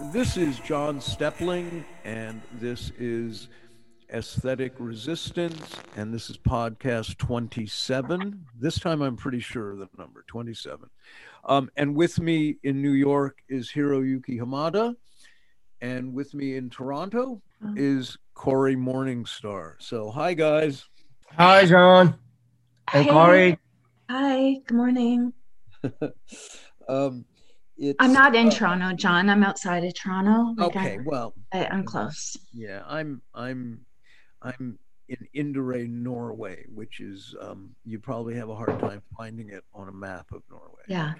[0.00, 3.48] This is John Steppling, and this is
[4.12, 8.44] Aesthetic Resistance, and this is podcast 27.
[8.58, 10.90] This time I'm pretty sure of the number 27.
[11.46, 14.94] Um, and with me in New York is Hiroyuki Hamada,
[15.80, 17.72] and with me in Toronto Oh.
[17.74, 19.76] is Cory Morningstar.
[19.78, 20.84] So, hi guys.
[21.38, 22.18] Hi, John.
[22.92, 23.10] And Hey.
[23.10, 23.58] Cory.
[24.10, 25.32] Hi, good morning.
[26.88, 27.24] Um,
[27.78, 29.28] it's, I'm not in uh, Toronto, John.
[29.28, 30.54] I'm outside of Toronto.
[30.56, 32.36] Like, Okay, well, I, I'm close.
[32.52, 33.80] Yeah, I'm I'm
[34.42, 39.64] I'm in Inderøy, Norway, which is um, you probably have a hard time finding it
[39.74, 40.82] on a map of Norway.
[40.88, 41.14] Yeah.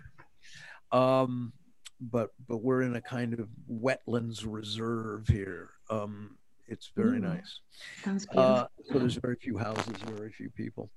[0.92, 1.52] Um,
[2.00, 5.70] but but we're in a kind of wetlands reserve here.
[5.90, 6.36] Um,
[6.68, 7.60] it's very Ooh, nice.
[8.02, 8.54] Sounds beautiful.
[8.54, 10.90] Uh, so there's very few houses, very few people,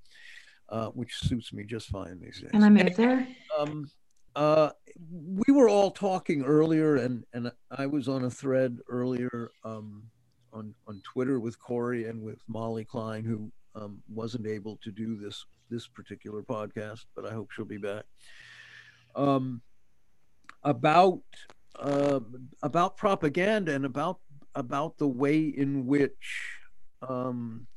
[0.70, 2.52] uh, which suits me just fine these days.
[2.52, 3.28] Can I move there?
[3.58, 3.90] Um,
[4.40, 4.72] uh,
[5.12, 10.04] we were all talking earlier, and and I was on a thread earlier um,
[10.54, 15.18] on on Twitter with Cory and with Molly Klein, who um, wasn't able to do
[15.18, 18.06] this this particular podcast, but I hope she'll be back.
[19.14, 19.62] Um,
[20.64, 21.22] about
[21.78, 22.22] uh,
[22.64, 24.20] about propaganda and about
[24.56, 26.60] about the way in which
[27.02, 27.68] um,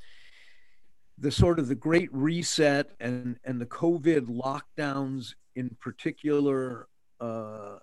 [1.19, 6.89] the sort of the great reset and and the covid lockdowns in particular
[7.20, 7.77] uh,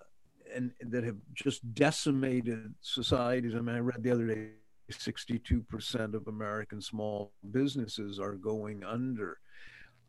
[0.54, 3.54] and that have just decimated societies.
[3.54, 4.48] I mean i read the other day
[4.90, 9.38] 62% of american small businesses are going under.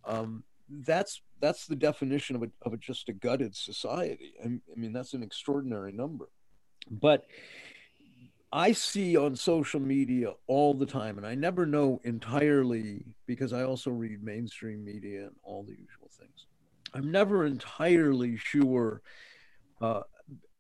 [0.06, 0.44] Um,
[0.86, 4.34] that's that's the definition of a, of a just a gutted society.
[4.44, 6.30] I, I mean that's an extraordinary number.
[6.90, 7.26] But
[8.54, 13.64] I see on social media all the time, and I never know entirely because I
[13.64, 16.48] also read mainstream media and all the usual things.
[16.94, 19.02] I'm never entirely sure,
[19.80, 20.02] uh,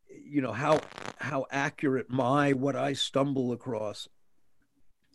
[0.10, 0.80] you know, how
[1.20, 4.08] how accurate my what I stumble across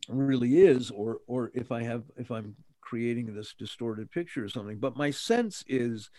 [0.09, 4.79] really is, or or if I have if I'm creating this distorted picture or something.
[4.79, 6.11] But my sense is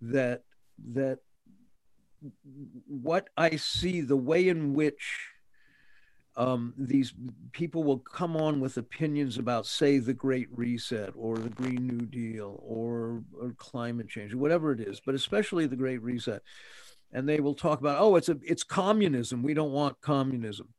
[0.00, 0.42] that
[0.92, 1.18] that
[2.86, 5.33] what I see, the way in which
[6.36, 7.14] um, these
[7.52, 12.06] people will come on with opinions about, say, the Great Reset or the Green New
[12.06, 16.42] Deal or, or climate change whatever it is, but especially the Great Reset.
[17.12, 19.44] And they will talk about, oh, it's a it's communism.
[19.44, 20.74] We don't want communism,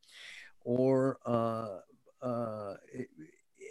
[0.66, 1.78] or uh,
[2.22, 2.74] uh,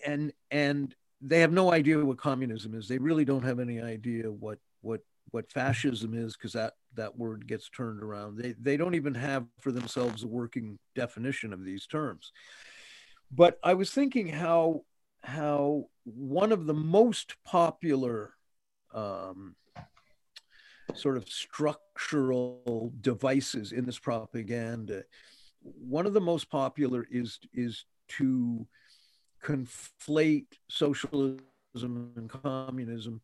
[0.07, 2.89] and and they have no idea what communism is.
[2.89, 5.03] They really don't have any idea what what
[5.35, 8.39] what fascism is because that that word gets turned around.
[8.39, 12.31] They they don't even have for themselves a working definition of these terms.
[13.33, 14.83] But I was thinking how
[15.25, 18.35] how one of the most popular
[18.95, 19.57] um,
[20.95, 25.03] sort of structural devices in this propaganda,
[25.63, 27.87] one of the most popular is is
[28.19, 28.65] to
[29.43, 31.41] conflate socialism
[31.75, 33.21] and communism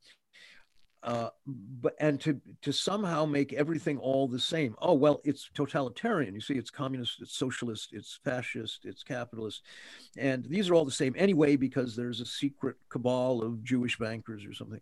[1.03, 4.75] uh, but and to to somehow make everything all the same.
[4.81, 6.35] Oh well, it's totalitarian.
[6.35, 9.63] You see, it's communist, it's socialist, it's fascist, it's capitalist,
[10.19, 14.45] and these are all the same anyway because there's a secret cabal of Jewish bankers
[14.45, 14.81] or something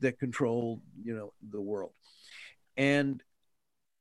[0.00, 1.92] that control you know the world,
[2.78, 3.22] and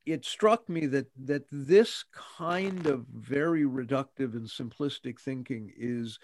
[0.06, 2.06] it struck me that that this
[2.38, 6.18] kind of very reductive and simplistic thinking is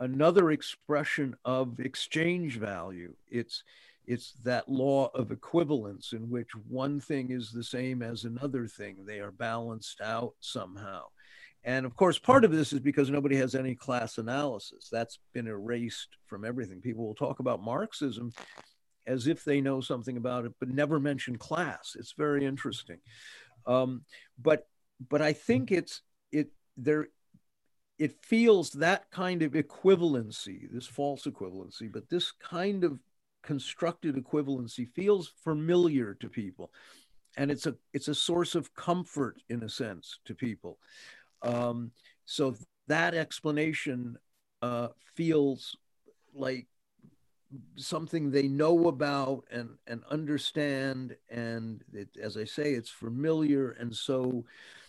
[0.00, 3.14] another expression of exchange value.
[3.28, 3.64] It's
[4.08, 9.04] it's that law of equivalence in which one thing is the same as another thing.
[9.04, 11.02] They are balanced out somehow.
[11.62, 14.88] And of course, part of this is because nobody has any class analysis.
[14.90, 16.80] That's been erased from everything.
[16.80, 18.32] People will talk about Marxism
[19.06, 21.94] as if they know something about it, but never mention class.
[21.98, 22.98] It's very interesting.
[23.66, 24.06] Um,
[24.40, 24.66] but
[25.10, 26.00] but I think it's
[26.32, 26.48] it
[26.78, 27.08] there
[27.98, 33.00] it feels that kind of equivalency, this false equivalency, but this kind of
[33.42, 36.70] constructed equivalency feels familiar to people.
[37.36, 40.78] And it's a it's a source of comfort in a sense to people.
[41.42, 41.92] Um,
[42.24, 42.56] so
[42.88, 44.18] that explanation
[44.62, 45.76] uh, feels
[46.34, 46.66] like
[47.76, 51.16] something they know about and and understand.
[51.30, 53.70] And it, as i say it's familiar.
[53.72, 54.44] And so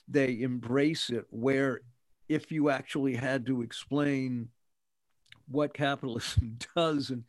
[0.08, 1.82] they embrace it where
[2.28, 4.50] if you actually had to explain
[5.48, 7.24] what capitalism does and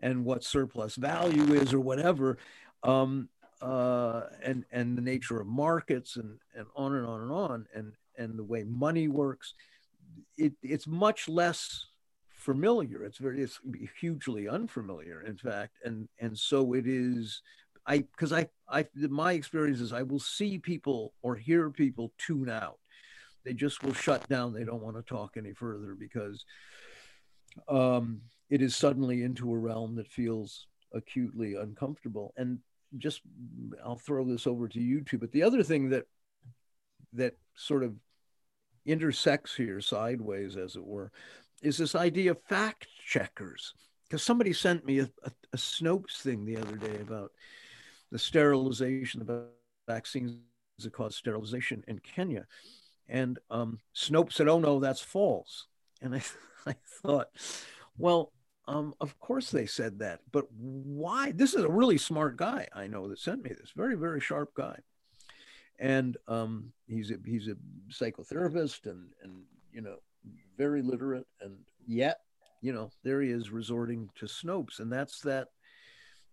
[0.00, 2.38] and what surplus value is or whatever
[2.82, 3.28] um,
[3.62, 7.92] uh, and and the nature of markets and and on and on and on and
[8.16, 9.54] and the way money works
[10.36, 11.86] it, it's much less
[12.30, 13.60] familiar it's very it's
[14.00, 17.42] hugely unfamiliar in fact and and so it is
[17.86, 22.48] I because I I my experience is I will see people or hear people tune
[22.48, 22.78] out.
[23.44, 24.52] They just will shut down.
[24.52, 26.44] They don't want to talk any further because
[27.68, 28.20] um,
[28.50, 32.34] it is suddenly into a realm that feels acutely uncomfortable.
[32.36, 32.58] And
[32.98, 33.22] just
[33.84, 35.18] I'll throw this over to you too.
[35.18, 36.06] But the other thing that
[37.12, 37.94] that sort of
[38.84, 41.12] intersects here sideways, as it were,
[41.62, 43.74] is this idea of fact checkers.
[44.08, 47.30] Because somebody sent me a, a, a, Snopes thing the other day about
[48.10, 49.30] the sterilization of
[49.86, 50.36] vaccines
[50.78, 52.46] that cause sterilization in Kenya.
[53.08, 55.66] And um, Snopes said, oh, no, that's false.
[56.02, 56.22] And I,
[56.66, 57.28] I thought,
[57.98, 58.32] well,
[58.66, 61.32] um, of course they said that, but why?
[61.32, 63.72] This is a really smart guy I know that sent me this.
[63.74, 64.78] Very, very sharp guy,
[65.78, 67.56] and um, he's a he's a
[67.92, 69.42] psychotherapist and and
[69.72, 69.96] you know
[70.56, 72.20] very literate, and yet
[72.60, 75.48] you know there he is resorting to Snopes, and that's that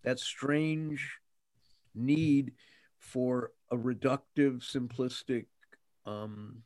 [0.04, 1.18] that strange
[1.94, 2.52] need
[2.98, 5.46] for a reductive, simplistic
[6.06, 6.62] um,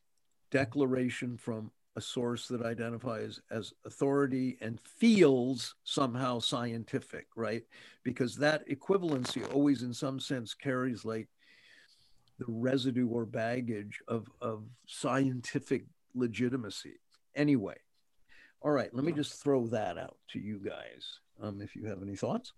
[0.51, 7.65] declaration from a source that identifies as authority and feels somehow scientific, right?
[8.03, 11.29] Because that equivalency always, in some sense, carries like
[12.39, 15.85] the residue or baggage of, of scientific
[16.15, 16.95] legitimacy.
[17.35, 17.77] Anyway,
[18.63, 22.03] all right, let me just throw that out to you guys um, if you have
[22.03, 22.53] any thoughts.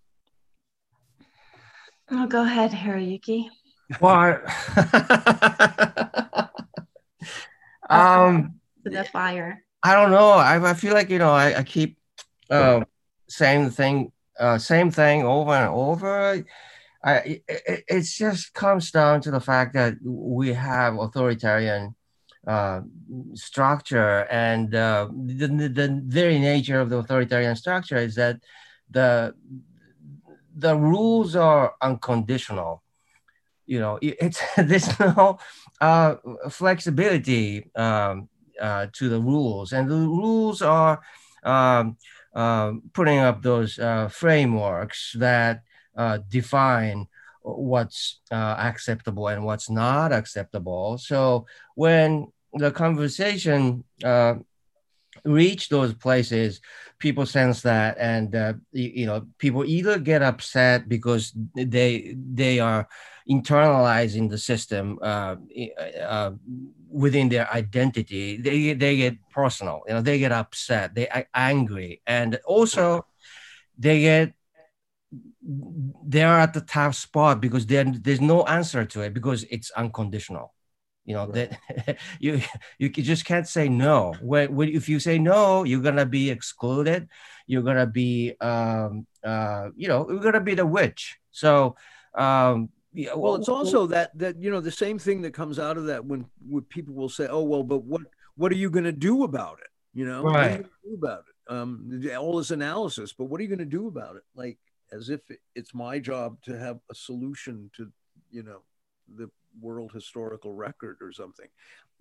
[2.09, 3.47] Oh, go ahead, Hiroyuki.
[3.99, 4.39] Well,
[7.89, 8.59] um,
[8.89, 9.63] the fire?
[9.83, 10.31] I don't know.
[10.31, 11.97] I, I feel like you know I, I keep
[12.49, 12.81] uh,
[13.27, 16.43] saying the thing, uh, same thing over and over.
[17.03, 21.95] I it, it just comes down to the fact that we have authoritarian
[22.47, 22.81] uh,
[23.33, 28.37] structure, and uh, the, the very nature of the authoritarian structure is that
[28.89, 29.35] the
[30.55, 32.81] the rules are unconditional.
[33.67, 35.37] You know, it's there's no
[35.81, 36.15] uh,
[36.49, 38.29] flexibility um,
[38.61, 41.01] uh, to the rules, and the rules are
[41.43, 41.97] um,
[42.33, 45.61] uh, putting up those uh, frameworks that
[45.95, 47.07] uh, define
[47.41, 50.97] what's uh, acceptable and what's not acceptable.
[50.97, 54.35] So when the conversation uh,
[55.25, 56.61] reach those places,
[56.99, 58.33] people sense that, and
[58.71, 62.87] you, you know, people either get upset because they they are
[63.29, 65.35] internalizing the system uh,
[66.01, 66.31] uh,
[66.89, 69.81] within their identity, they they get personal.
[69.87, 73.05] You know, they get upset, they are angry, and also
[73.77, 74.33] they get
[75.41, 80.54] they're at the tough spot because there's no answer to it because it's unconditional.
[81.05, 81.51] You know right.
[81.85, 82.41] that you
[82.79, 84.15] you just can't say no.
[84.21, 87.07] When, when if you say no, you're gonna be excluded.
[87.47, 91.17] You're gonna be um, uh, you know you're gonna be the witch.
[91.31, 91.75] So
[92.15, 95.59] um, yeah, well, well, it's also that that you know the same thing that comes
[95.59, 98.01] out of that when, when people will say, "Oh, well, but what
[98.35, 100.65] what are you going to do about it?" You know, right?
[100.83, 101.53] do about it?
[101.53, 104.23] Um, all this analysis, but what are you going to do about it?
[104.33, 104.57] Like
[104.91, 105.19] as if
[105.55, 107.91] it's my job to have a solution to
[108.31, 108.61] you know
[109.13, 109.29] the
[109.59, 111.47] world historical record or something.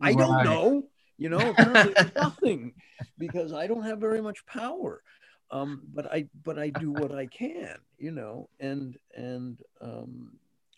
[0.00, 0.18] I right.
[0.18, 0.84] don't know.
[1.16, 2.74] You know, apparently nothing
[3.18, 5.02] because I don't have very much power.
[5.50, 10.32] Um, but I but I do what I can, you know, and and um,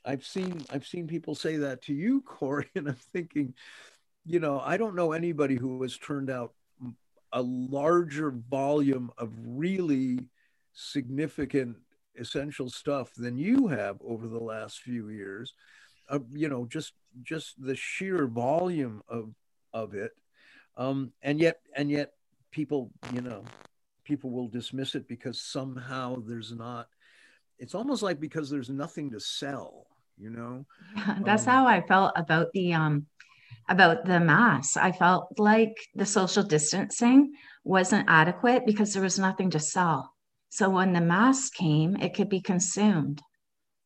[0.05, 3.55] I've seen I've seen people say that to you, Cory, and I'm thinking,
[4.27, 6.53] you know, I don't know anybody who has turned out
[7.32, 10.20] a larger volume of really
[10.72, 11.77] significant
[12.19, 15.55] essential stuff than you have over the last few years.
[16.08, 19.34] Uh, you know, just just the sheer volume of
[19.72, 20.13] of it,
[20.77, 22.13] um, and yet and yet
[22.51, 23.44] people, you know,
[24.05, 26.89] people will dismiss it because somehow there's not.
[27.58, 29.86] It's almost like because there's nothing to sell
[30.19, 30.67] you know?
[31.25, 33.06] That's um, how i felt about the um
[33.69, 34.77] about the mass.
[34.77, 37.32] I felt like the social distancing
[37.65, 40.13] wasn't adequate because there was nothing to sell.
[40.51, 43.20] So when the mass came it could be consumed.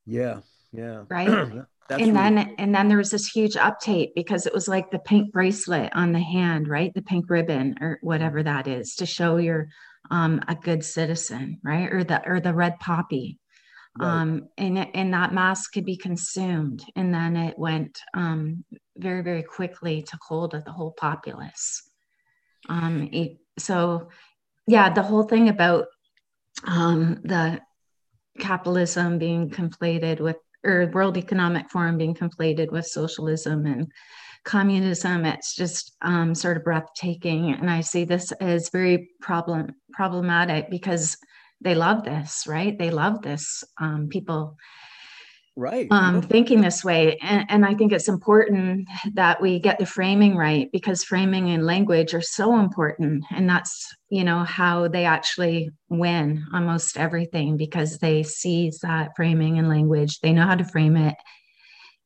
[0.07, 0.41] Yeah
[0.73, 1.05] yeah.
[1.09, 1.29] Right
[1.91, 4.99] and really then and then there was this huge uptake because it was like the
[4.99, 9.37] pink bracelet on the hand right the pink ribbon or whatever that is to show
[9.37, 9.69] you're
[10.11, 13.39] um, a good citizen right or the or the red poppy
[13.99, 14.09] Right.
[14.09, 16.85] Um, and, and that mask could be consumed.
[16.95, 18.65] And then it went um,
[18.97, 21.83] very, very quickly took hold of the whole populace.
[22.69, 24.09] Um, it, so,
[24.67, 25.87] yeah, the whole thing about
[26.65, 27.61] um, the
[28.39, 33.91] capitalism being conflated with, or World Economic Forum being conflated with socialism and
[34.45, 37.53] communism, it's just um, sort of breathtaking.
[37.53, 41.17] And I see this as very problem problematic because
[41.61, 42.79] they love this, right?
[42.79, 43.63] They love this.
[43.79, 44.57] Um, people
[45.61, 49.87] right um, thinking this way and, and i think it's important that we get the
[49.87, 55.05] framing right because framing and language are so important and that's you know how they
[55.05, 60.65] actually win almost everything because they seize that framing and language they know how to
[60.65, 61.15] frame it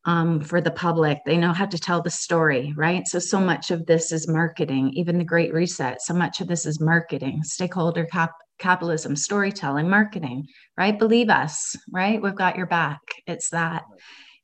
[0.05, 3.71] um, for the public they know how to tell the story right so so much
[3.71, 8.05] of this is marketing even the great reset so much of this is marketing stakeholder
[8.05, 10.47] cap- capitalism, storytelling, marketing,
[10.77, 10.97] right?
[10.97, 12.21] Believe us, right?
[12.21, 12.99] We've got your back.
[13.27, 13.83] It's that.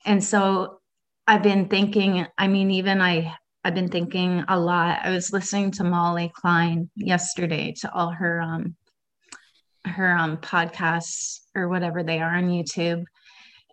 [0.06, 0.80] And so
[1.28, 5.02] I've been thinking, I mean, even I I've been thinking a lot.
[5.04, 8.76] I was listening to Molly Klein yesterday to all her um
[9.86, 13.04] her um podcasts or whatever they are on YouTube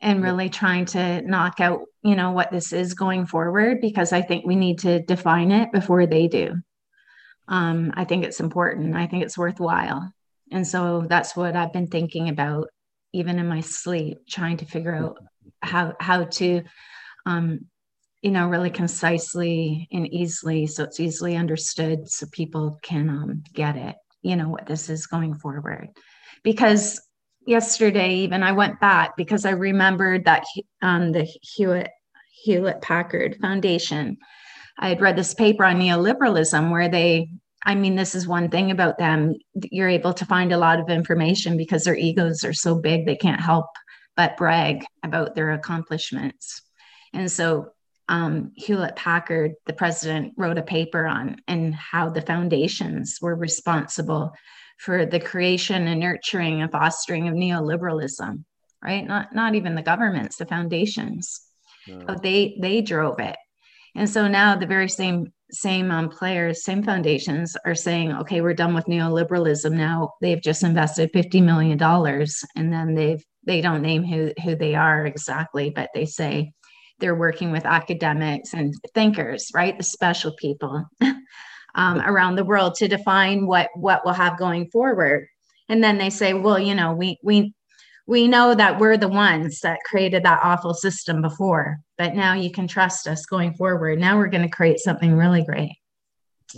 [0.00, 4.22] and really trying to knock out, you know, what this is going forward because I
[4.22, 6.54] think we need to define it before they do.
[7.48, 8.94] Um, I think it's important.
[8.94, 10.12] I think it's worthwhile.
[10.50, 12.68] And so that's what I've been thinking about,
[13.12, 15.18] even in my sleep, trying to figure out
[15.62, 16.62] how how to,
[17.26, 17.66] um,
[18.22, 23.76] you know, really concisely and easily, so it's easily understood, so people can um, get
[23.76, 23.96] it.
[24.22, 25.88] You know what this is going forward,
[26.42, 27.00] because
[27.48, 30.44] yesterday even I went back because I remembered that
[30.82, 31.90] um, the Hewitt
[32.44, 34.18] Hewlett Packard Foundation.
[34.78, 37.30] I had read this paper on neoliberalism where they
[37.64, 39.34] I mean, this is one thing about them.
[39.70, 43.16] You're able to find a lot of information because their egos are so big, they
[43.16, 43.66] can't help
[44.16, 46.62] but brag about their accomplishments.
[47.12, 47.70] And so,
[48.08, 54.32] um, Hewlett Packard, the president, wrote a paper on and how the foundations were responsible
[54.78, 58.44] for the creation and nurturing and fostering of neoliberalism.
[58.82, 59.06] Right?
[59.06, 61.40] Not not even the governments, the foundations.
[61.86, 62.16] No.
[62.22, 63.36] They they drove it.
[63.94, 68.54] And so now the very same same um, players, same foundations are saying, okay, we're
[68.54, 70.12] done with neoliberalism now.
[70.20, 74.74] They've just invested fifty million dollars, and then they've they don't name who who they
[74.74, 76.52] are exactly, but they say
[77.00, 80.84] they're working with academics and thinkers, right, the special people
[81.74, 85.28] um, around the world to define what what we'll have going forward.
[85.68, 87.54] And then they say, well, you know, we we
[88.06, 92.50] we know that we're the ones that created that awful system before, but now you
[92.50, 93.98] can trust us going forward.
[93.98, 95.76] Now we're going to create something really great.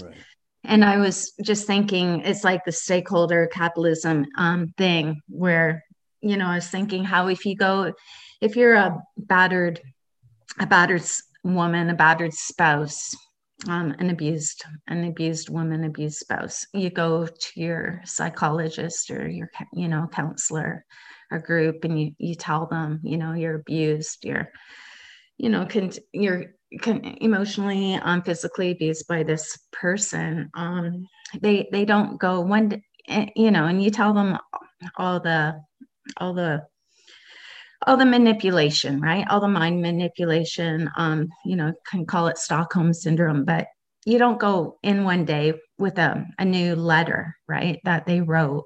[0.00, 0.14] Right.
[0.62, 5.84] And I was just thinking, it's like the stakeholder capitalism um, thing where,
[6.20, 7.94] you know, I was thinking how if you go,
[8.40, 9.80] if you're a battered,
[10.60, 11.02] a battered
[11.42, 13.16] woman, a battered spouse,
[13.68, 19.50] um, an abused, an abused woman, abused spouse, you go to your psychologist or your,
[19.72, 20.84] you know, counselor
[21.30, 24.50] or group and you you tell them you know you're abused you're
[25.38, 26.46] you know can you're
[27.20, 30.50] emotionally um physically abused by this person.
[30.54, 31.06] Um
[31.40, 34.38] they they don't go one eh, you know and you tell them
[34.96, 35.60] all the
[36.16, 36.62] all the
[37.86, 39.26] all the manipulation right?
[39.30, 43.66] All the mind manipulation um you know can call it stockholm syndrome but
[44.06, 48.64] you don't go in one day with a, a new letter right that they wrote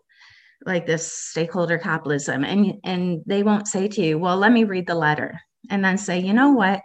[0.64, 4.87] like this stakeholder capitalism and and they won't say to you well let me read
[4.87, 5.38] the letter
[5.71, 6.80] and then say you know what?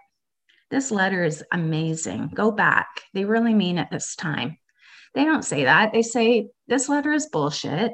[0.72, 2.32] This letter is amazing.
[2.34, 2.88] Go back.
[3.14, 4.58] They really mean it this time.
[5.16, 5.92] They don't say that.
[5.92, 7.94] They say this letter is bullshit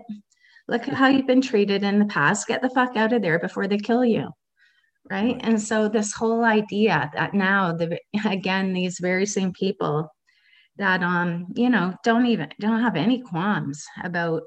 [0.68, 2.48] look at how you've been treated in the past.
[2.48, 4.30] Get the fuck out of there before they kill you
[5.10, 5.40] right?
[5.42, 10.12] And so this whole idea that now the again these very same people
[10.78, 14.44] that um you know don't even don't have any qualms about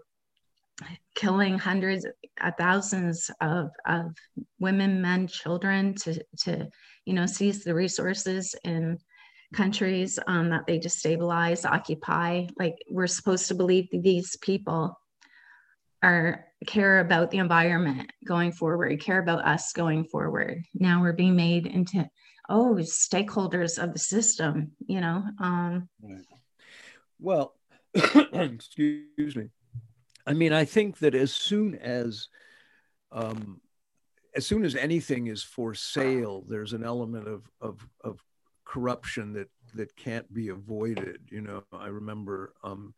[1.14, 4.14] killing hundreds of uh, thousands of, of
[4.60, 6.68] women men children to to
[7.04, 8.98] you know seize the resources in
[9.54, 12.46] countries um, that they destabilize occupy.
[12.58, 14.94] Like we're supposed to believe these people
[16.02, 20.64] are care about the environment going forward care about us going forward.
[20.74, 22.08] Now we're being made into
[22.48, 25.88] oh stakeholders of the system you know um
[27.20, 27.54] well
[28.32, 29.48] excuse me.
[30.26, 32.28] I mean, I think that as soon as
[33.12, 33.60] um,
[34.34, 38.22] as soon as anything is for sale, there's an element of of, of
[38.64, 41.20] corruption that that can't be avoided.
[41.30, 42.94] You know, I remember um,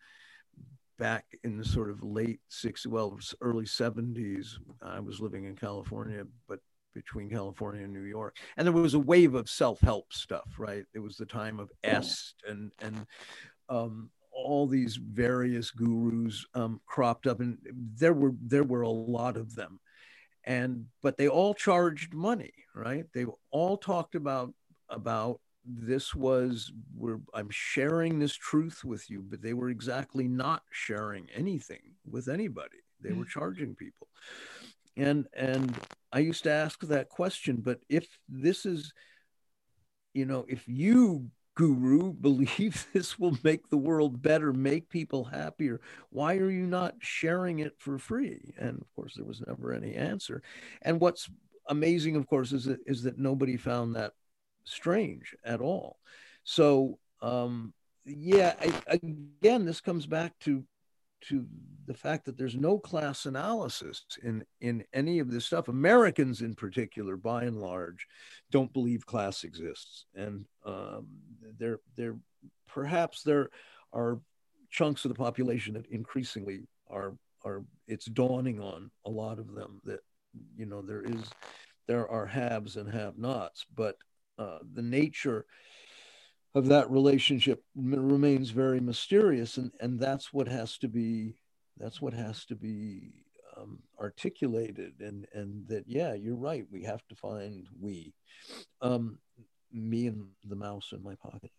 [1.01, 6.25] back in the sort of late 60s, well, early 70s, I was living in California,
[6.47, 6.61] but
[6.95, 8.37] between California and New York.
[8.57, 10.85] And there was a wave of self-help stuff, right?
[10.95, 13.07] It was the time of Est and and
[13.69, 17.59] um, all these various gurus um, cropped up, and
[17.97, 19.81] there were there were a lot of them,
[20.45, 23.07] and but they all charged money, right?
[23.15, 24.53] They all talked about
[24.89, 30.63] about this was we're I'm sharing this truth with you, but they were exactly not
[30.71, 32.79] sharing anything with anybody.
[33.01, 33.29] They were mm.
[33.29, 34.09] charging people,
[34.97, 35.79] and and
[36.13, 38.93] I used to ask that question, but if this is,
[40.13, 45.81] you know, if you guru believe this will make the world better, make people happier,
[46.11, 48.55] why are you not sharing it for free?
[48.59, 50.43] And of course, there was never any answer.
[50.83, 51.29] And what's
[51.69, 54.15] amazing, of course, is that, is that nobody found that
[54.65, 55.99] strange at all.
[56.45, 57.73] So, um,
[58.05, 60.65] yeah, I, again, this comes back to
[61.29, 61.47] to
[61.87, 65.69] the fact that there's no class analysis in in any of this stuff.
[65.69, 68.07] Americans, in particular, by and large,
[68.51, 71.07] don't believe class exists, and um,
[71.59, 72.17] there there
[72.67, 73.51] perhaps there
[73.93, 74.21] are
[74.71, 77.15] chunks of the population that increasingly are
[77.45, 80.01] are it's dawning on a lot of them that
[80.57, 81.25] you know there is
[81.87, 83.97] there are haves and have nots, but
[84.41, 85.45] uh, the nature
[86.55, 91.37] of that relationship remains very mysterious and and that's what has to be
[91.77, 93.25] that's what has to be
[93.57, 94.95] um, articulated.
[95.01, 98.13] And and that yeah you're right we have to find we
[98.83, 99.19] um,
[99.73, 101.51] me and the mouse in my pocket.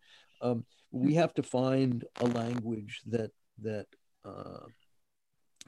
[0.42, 3.88] Um, we have to find a language that that
[4.26, 4.66] uh,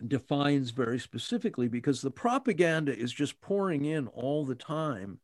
[0.08, 5.20] defines very specifically because the propaganda is just pouring in all the time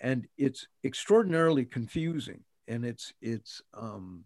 [0.00, 4.24] and it's extraordinarily confusing and it's it's um,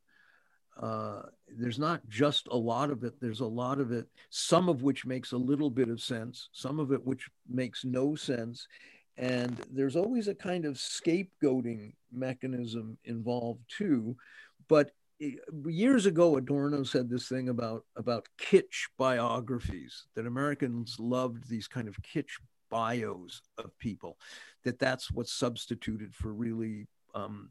[0.81, 3.15] uh, there's not just a lot of it.
[3.21, 6.81] There's a lot of it, some of which makes a little bit of sense, some
[6.81, 8.67] of it which makes no sense,
[9.17, 14.17] and there's always a kind of scapegoating mechanism involved too.
[14.69, 14.93] But
[15.67, 21.89] years ago, Adorno said this thing about about kitsch biographies that Americans loved these kind
[21.89, 22.39] of kitsch
[22.71, 24.17] bios of people,
[24.65, 26.87] that that's what's substituted for really.
[27.15, 27.51] Um,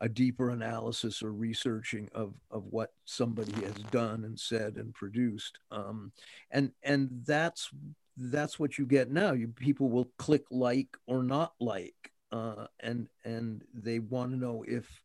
[0.00, 5.58] a deeper analysis or researching of of what somebody has done and said and produced
[5.70, 6.12] um,
[6.50, 7.70] and and that's
[8.16, 13.08] that's what you get now you people will click like or not like uh, and
[13.24, 15.00] and they want to know if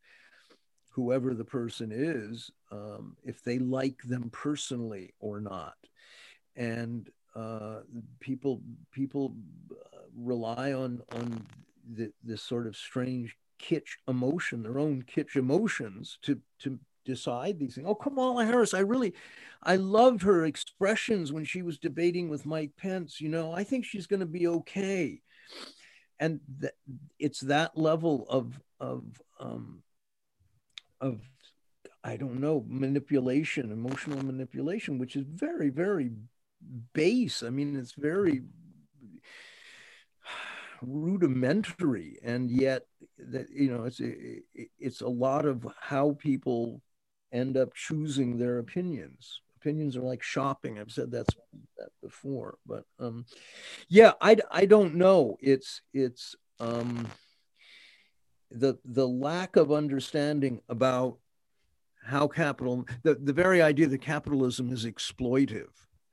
[0.89, 5.75] whoever the person is um, if they like them personally or not
[6.55, 7.79] and uh,
[8.19, 8.61] people
[8.91, 9.35] people
[9.71, 11.45] uh, rely on on
[11.95, 17.75] the, this sort of strange kitsch emotion, their own kitsch emotions to to decide these
[17.75, 17.87] things.
[17.89, 19.13] Oh, Kamala Harris, I really,
[19.63, 23.19] I loved her expressions when she was debating with Mike Pence.
[23.19, 25.21] You know, I think she's going to be okay.
[26.19, 26.73] And th-
[27.17, 29.03] it's that level of of
[29.39, 29.83] um,
[31.01, 31.21] of
[32.03, 36.11] I don't know manipulation, emotional manipulation, which is very very
[36.93, 37.43] base.
[37.43, 38.43] I mean, it's very
[40.81, 42.85] rudimentary and yet
[43.17, 43.99] that you know it's
[44.79, 46.81] it's a lot of how people
[47.31, 49.41] end up choosing their opinions.
[49.57, 50.79] Opinions are like shopping.
[50.79, 51.35] I've said that's
[51.77, 53.25] that before but um
[53.89, 55.37] yeah i i don't know.
[55.41, 57.07] It's it's um
[58.51, 61.17] the the lack of understanding about
[62.03, 65.69] how capital the, the very idea that capitalism is exploitive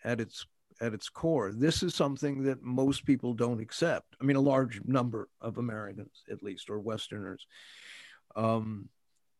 [0.06, 0.46] at its
[0.80, 1.52] at its core.
[1.52, 4.14] This is something that most people don't accept.
[4.20, 7.46] I mean, a large number of Americans, at least, or Westerners.
[8.34, 8.88] Um,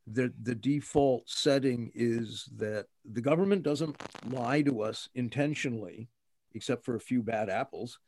[0.06, 6.08] the, the default setting is that the government doesn't lie to us intentionally,
[6.54, 7.98] except for a few bad apples,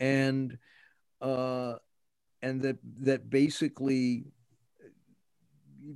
[0.00, 0.56] and
[1.20, 1.74] uh,
[2.42, 4.24] and that that basically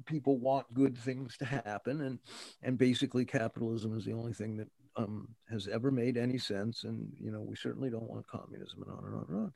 [0.04, 2.18] people want good things to happen, and
[2.62, 6.84] and basically capitalism is the only thing that um, has ever made any sense.
[6.84, 9.52] And, you know, we certainly don't want communism and on and on and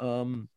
[0.00, 0.20] on.
[0.20, 0.48] Um,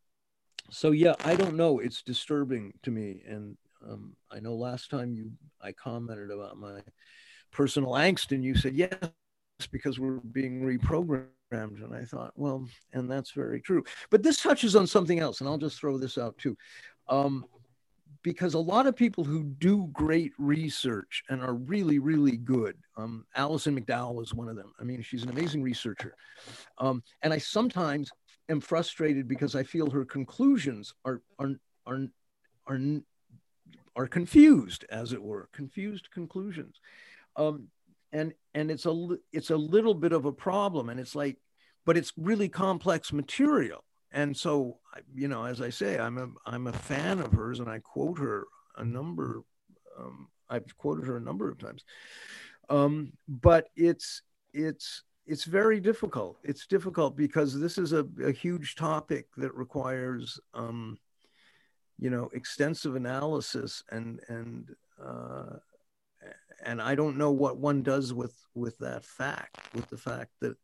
[0.71, 1.79] so, yeah, I don't know.
[1.79, 3.23] It's disturbing to me.
[3.27, 6.81] And um, I know last time you, I commented about my
[7.51, 8.97] personal angst and you said, yes,
[9.71, 11.29] because we're being reprogrammed.
[11.51, 13.83] And I thought, well, and that's very true.
[14.09, 15.39] But this touches on something else.
[15.39, 16.57] And I'll just throw this out too.
[17.07, 17.45] Um,
[18.25, 23.23] because a lot of people who do great research and are really, really good, um,
[23.35, 24.73] Alison McDowell is one of them.
[24.79, 26.15] I mean, she's an amazing researcher.
[26.79, 28.09] Um, and I sometimes
[28.49, 31.51] am frustrated because I feel her conclusions are, are,
[31.85, 32.07] are,
[32.65, 32.79] are,
[33.95, 36.79] are confused, as it were, confused conclusions.
[37.35, 37.67] Um,
[38.11, 40.89] and, and it's a, it's a little bit of a problem.
[40.89, 41.37] And it's like,
[41.85, 43.84] but it's really complex material
[44.15, 44.79] and so
[45.13, 48.17] you know as i say i'm a i'm a fan of hers and i quote
[48.17, 48.45] her
[48.77, 49.43] a number
[49.99, 51.83] um, i've quoted her a number of times.
[52.69, 54.21] Um, but it's
[54.53, 56.37] it's it's very difficult.
[56.43, 60.97] It's difficult because this is a, a huge topic that requires um,
[61.99, 65.57] you know extensive analysis and and uh,
[66.65, 70.55] and i don't know what one does with with that fact with the fact that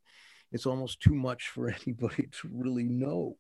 [0.52, 3.38] it's almost too much for anybody to really know.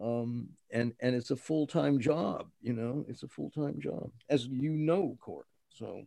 [0.00, 4.10] Um, and and it's a full time job, you know, it's a full time job,
[4.28, 5.46] as you know, Court.
[5.70, 6.02] So.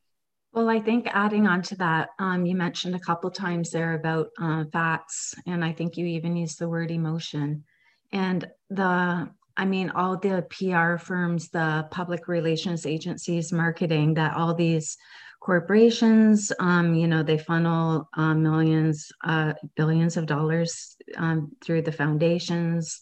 [0.53, 4.29] Well, I think adding on to that, um, you mentioned a couple times there about
[4.39, 7.63] uh, facts, and I think you even used the word emotion.
[8.11, 14.53] And the, I mean, all the PR firms, the public relations agencies, marketing, that all
[14.53, 14.95] these
[15.43, 21.91] corporations, um, you know, they funnel uh, millions, uh, billions of dollars um, through the
[21.91, 23.01] foundations,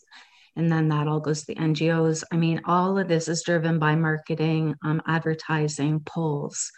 [0.56, 2.24] and then that all goes to the NGOs.
[2.32, 6.72] I mean, all of this is driven by marketing, um, advertising, polls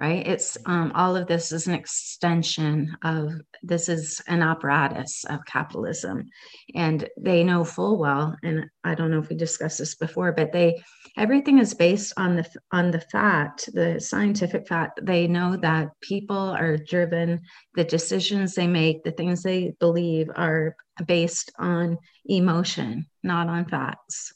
[0.00, 0.26] right?
[0.26, 6.30] It's um, all of this is an extension of this is an apparatus of capitalism,
[6.74, 8.34] and they know full well.
[8.42, 10.82] And I don't know if we discussed this before, but they
[11.18, 15.00] everything is based on the on the fact, the scientific fact.
[15.02, 17.42] They know that people are driven,
[17.74, 24.32] the decisions they make, the things they believe are based on emotion, not on facts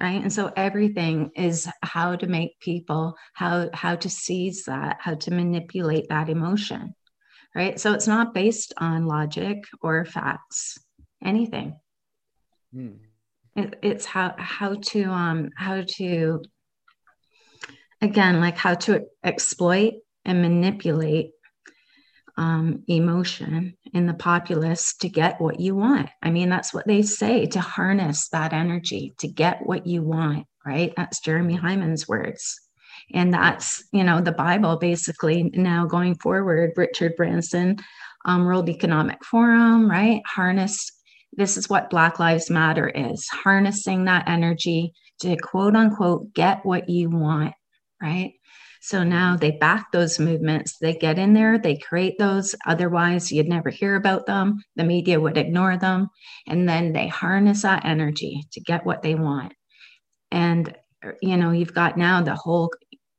[0.00, 0.22] right?
[0.22, 5.30] And so everything is how to make people how how to seize that how to
[5.30, 6.94] manipulate that emotion
[7.54, 7.80] right?
[7.80, 10.78] So it's not based on logic or facts
[11.24, 11.74] anything.
[12.72, 12.96] Hmm.
[13.56, 16.42] it, it's how how to um how to
[18.02, 19.94] again like how to exploit
[20.26, 21.30] and manipulate
[22.38, 26.08] um, emotion in the populace to get what you want.
[26.22, 30.46] I mean, that's what they say to harness that energy to get what you want,
[30.64, 30.92] right?
[30.96, 32.60] That's Jeremy Heimans' words.
[33.12, 37.76] And that's, you know, the Bible basically now going forward, Richard Branson,
[38.24, 40.22] um, World Economic Forum, right?
[40.24, 40.92] Harness.
[41.32, 46.88] This is what Black Lives Matter is harnessing that energy to quote unquote get what
[46.88, 47.54] you want,
[48.00, 48.34] right?
[48.80, 50.78] So now they back those movements.
[50.78, 52.54] They get in there, they create those.
[52.66, 54.62] Otherwise, you'd never hear about them.
[54.76, 56.08] The media would ignore them.
[56.46, 59.54] And then they harness that energy to get what they want.
[60.30, 60.74] And,
[61.20, 62.70] you know, you've got now the whole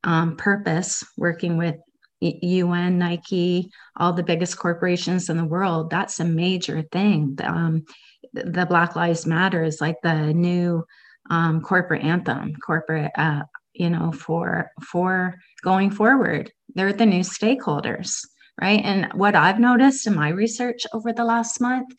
[0.03, 1.75] um, purpose working with
[2.21, 5.89] UN, Nike, all the biggest corporations in the world.
[5.89, 7.37] That's a major thing.
[7.43, 7.85] Um,
[8.33, 10.83] the Black Lives Matter is like the new
[11.29, 13.43] um, corporate anthem, corporate uh,
[13.73, 16.51] you know for for going forward.
[16.75, 18.21] They're the new stakeholders
[18.61, 18.81] right?
[18.83, 21.93] And what i've noticed in my research over the last month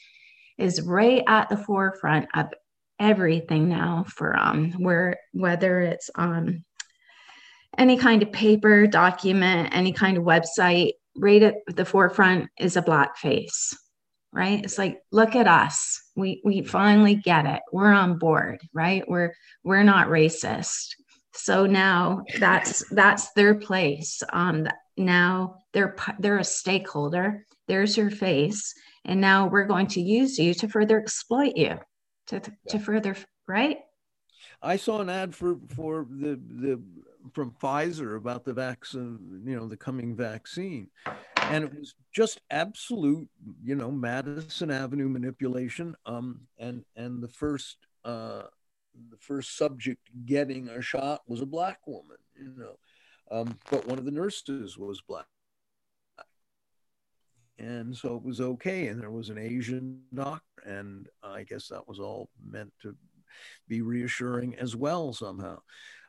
[0.59, 2.47] is right at the forefront of
[2.99, 6.65] everything now for um where whether it's um
[7.79, 12.83] any kind of paper document any kind of website right at the forefront is a
[12.83, 13.75] black face
[14.33, 14.63] right?
[14.63, 16.01] It's like look at us.
[16.15, 17.63] We we finally get it.
[17.73, 19.03] We're on board right?
[19.09, 20.95] We're we're not racist
[21.33, 24.67] so now that's that's their place um
[24.97, 27.47] now they're they're a stakeholder.
[27.67, 28.75] There's your face.
[29.05, 31.79] And now we're going to use you to further exploit you
[32.29, 32.73] to yeah.
[32.73, 33.17] to further
[33.49, 33.79] right?
[34.63, 36.83] I saw an ad for for the the
[37.33, 40.89] from pfizer about the vaccine you know the coming vaccine.
[41.37, 43.29] And it was just absolute
[43.65, 48.43] you know madison avenue manipulation um and and the first uh
[49.11, 52.77] the first subject getting a shot was a black woman, you know,
[53.31, 55.27] um, but one of the nurses was black.
[57.59, 58.89] And so it was okay.
[58.89, 60.63] And there was an Asian doctor.
[60.65, 62.97] And I guess that was all meant to
[63.69, 65.61] be reassuring as well, somehow.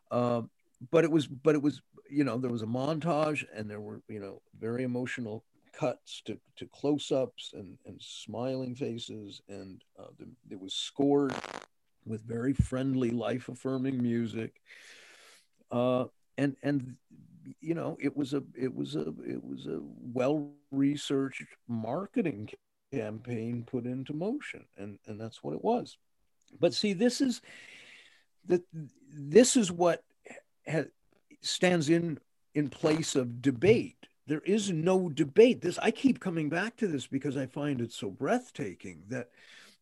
[0.09, 0.43] Uh,
[0.89, 4.01] but it was, but it was, you know, there was a montage and there were,
[4.07, 9.41] you know, very emotional cuts to, to close ups and, and smiling faces.
[9.49, 11.35] And uh, the, it was scored
[12.05, 14.61] with very friendly, life affirming music.
[15.71, 16.05] Uh,
[16.37, 16.95] and and
[17.59, 19.79] you know it was a it was a it was a
[20.13, 22.49] well researched marketing
[22.91, 25.97] campaign put into motion and and that's what it was.
[26.59, 27.41] But see this is
[28.47, 28.61] that
[29.13, 30.03] this is what
[30.69, 30.91] ha-
[31.41, 32.19] stands in
[32.53, 34.07] in place of debate.
[34.27, 35.61] There is no debate.
[35.61, 39.29] This i keep coming back to this because i find it so breathtaking that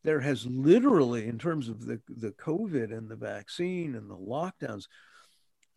[0.04, 4.86] there has literally, in terms of the, the COVID and the vaccine and the lockdowns,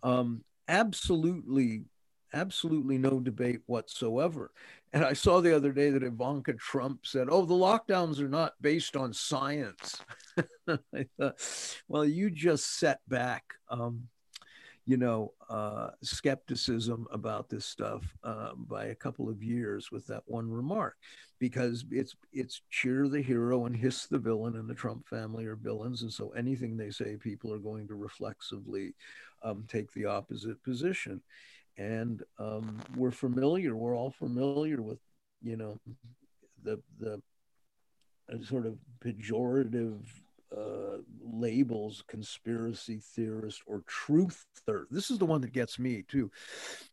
[0.03, 1.85] um, absolutely,
[2.33, 4.53] absolutely no debate whatsoever.
[4.93, 8.55] And I saw the other day that Ivanka Trump said, oh, the lockdowns are not
[8.61, 10.01] based on science.
[10.69, 11.41] I thought,
[11.89, 14.09] well, you just set back um,
[14.85, 20.25] you know, uh, skepticism about this stuff uh, by a couple of years with that
[20.27, 20.97] one remark,
[21.39, 25.55] because it's it's cheer the hero and hiss the villain, and the Trump family are
[25.55, 28.95] villains, and so anything they say, people are going to reflexively
[29.45, 31.21] um, take the opposite position,
[31.77, 34.99] and um, we're familiar, we're all familiar with,
[35.43, 35.79] you know,
[36.65, 37.23] the the
[38.33, 40.01] uh, sort of pejorative
[40.57, 44.85] uh, labels conspiracy theorist or truther.
[44.91, 46.31] This is the one that gets me too.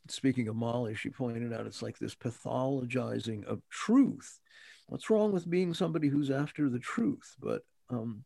[0.07, 4.39] Speaking of Molly, she pointed out it's like this pathologizing of truth.
[4.87, 7.35] What's wrong with being somebody who's after the truth?
[7.39, 8.23] But um,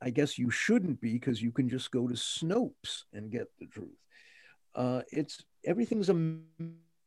[0.00, 3.66] I guess you shouldn't be because you can just go to Snopes and get the
[3.66, 3.88] truth.
[4.74, 6.14] Uh, it's everything's a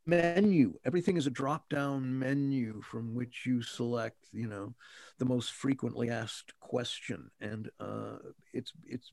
[0.06, 0.74] menu.
[0.86, 4.74] Everything is a drop down menu from which you select, you know,
[5.18, 7.30] the most frequently asked question.
[7.42, 8.18] And uh,
[8.54, 9.10] it's, it's,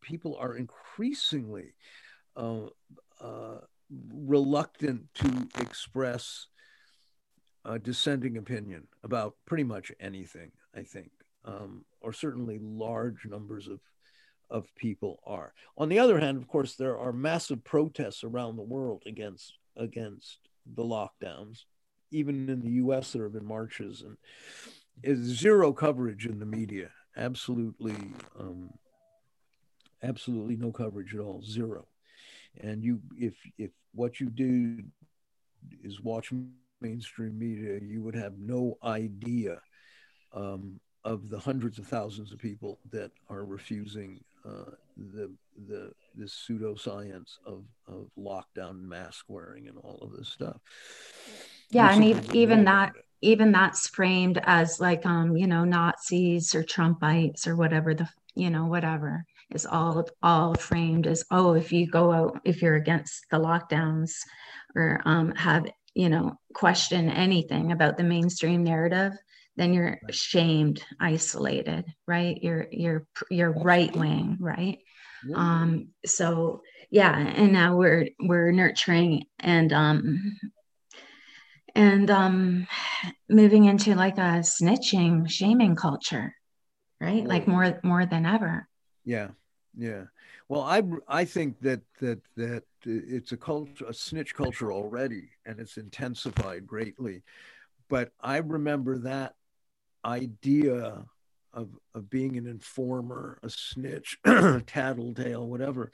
[0.00, 1.74] people are increasingly
[2.36, 2.66] uh,
[3.20, 3.58] uh,
[4.12, 6.46] reluctant to express
[7.64, 11.10] a dissenting opinion about pretty much anything, I think,
[11.44, 13.80] um, or certainly large numbers of
[14.50, 15.52] of people are.
[15.78, 20.38] On the other hand, of course, there are massive protests around the world against against
[20.74, 21.64] the lockdowns.
[22.10, 24.16] Even in the US, there have been marches and
[25.02, 26.90] is zero coverage in the media.
[27.16, 27.96] Absolutely,
[28.38, 28.70] um,
[30.02, 31.42] absolutely no coverage at all.
[31.42, 31.86] Zero.
[32.60, 34.82] And you, if if what you do
[35.82, 36.32] is watch
[36.80, 39.60] mainstream media, you would have no idea
[40.32, 45.30] um, of the hundreds of thousands of people that are refusing uh, the
[45.68, 50.60] the this pseudoscience of of lockdown mask wearing and all of this stuff.
[51.70, 56.62] Yeah and even, even that even that's framed as like um you know nazis or
[56.62, 61.86] trumpites or whatever the you know whatever is all all framed as oh if you
[61.86, 64.12] go out if you're against the lockdowns
[64.76, 69.12] or um have you know question anything about the mainstream narrative
[69.56, 72.38] then you're shamed isolated right?
[72.42, 74.78] You're you're you're right wing right?
[75.34, 80.36] Um so yeah and now we're we're nurturing and um
[81.74, 82.66] and um
[83.28, 86.34] moving into like a snitching shaming culture
[87.00, 87.26] right.
[87.26, 88.68] Like more more than ever.
[89.04, 89.28] Yeah
[89.76, 90.04] yeah.
[90.48, 95.58] Well i i think that that that it's a culture a snitch culture already and
[95.58, 97.22] it's intensified greatly.
[97.88, 99.34] But i remember that
[100.04, 101.04] idea
[101.52, 104.18] of, of being an informer, a snitch,
[104.66, 105.92] tattletale, whatever.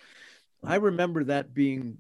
[0.65, 1.99] I remember that being,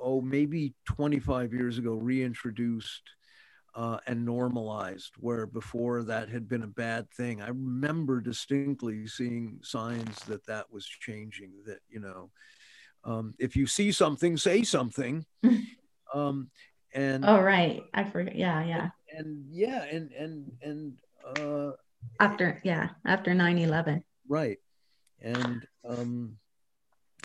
[0.00, 3.02] oh, maybe 25 years ago, reintroduced
[3.74, 7.40] uh, and normalized, where before that had been a bad thing.
[7.40, 12.30] I remember distinctly seeing signs that that was changing, that, you know,
[13.04, 15.24] um, if you see something, say something.
[16.14, 16.50] um,
[16.94, 17.82] and oh, right.
[17.94, 18.36] I forget.
[18.36, 20.92] Yeah, yeah and yeah, and and and
[21.38, 21.72] uh,
[22.20, 24.02] after yeah, after 9-11.
[24.28, 24.58] Right.
[25.20, 26.36] And um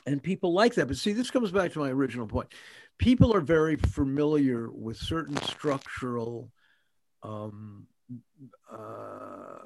[0.05, 0.87] and people like that.
[0.87, 2.53] But see, this comes back to my original point.
[2.97, 6.51] People are very familiar with certain structural
[7.23, 7.87] um
[8.71, 9.65] uh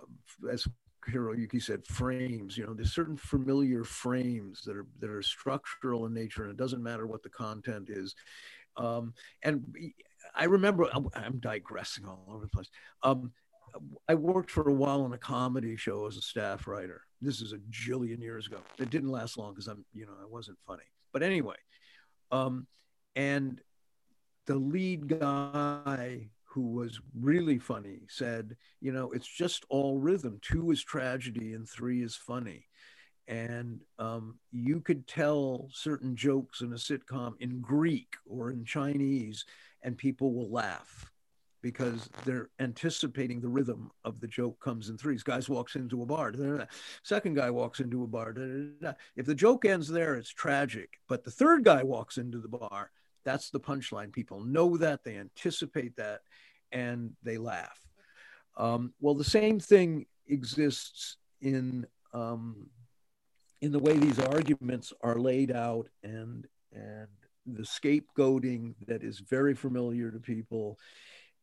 [0.49, 0.67] as
[1.09, 2.57] Hiroyuki said, frames.
[2.57, 6.57] You know, there's certain familiar frames that are that are structural in nature, and it
[6.57, 8.15] doesn't matter what the content is.
[8.77, 9.75] Um, and
[10.35, 12.69] I remember I'm digressing all over the place.
[13.03, 13.31] Um,
[14.07, 17.01] I worked for a while on a comedy show as a staff writer.
[17.21, 18.57] This is a jillion years ago.
[18.77, 20.83] It didn't last long because I'm, you know, I wasn't funny.
[21.13, 21.55] But anyway,
[22.31, 22.67] um,
[23.15, 23.61] and
[24.47, 30.39] the lead guy who was really funny said, you know, it's just all rhythm.
[30.41, 32.65] Two is tragedy and three is funny.
[33.27, 39.45] And um, you could tell certain jokes in a sitcom in Greek or in Chinese
[39.83, 41.11] and people will laugh
[41.61, 45.23] because they're anticipating the rhythm of the joke comes in threes.
[45.23, 46.33] Guys walks into a bar.
[47.03, 48.33] Second guy walks into a bar.
[49.15, 50.89] If the joke ends there, it's tragic.
[51.07, 52.91] But the third guy walks into the bar.
[53.23, 54.11] That's the punchline.
[54.11, 55.03] People know that.
[55.03, 56.21] They anticipate that,
[56.71, 57.79] and they laugh.
[58.57, 62.69] Um, well, the same thing exists in um,
[63.61, 67.07] in the way these arguments are laid out and and
[67.45, 70.77] the scapegoating that is very familiar to people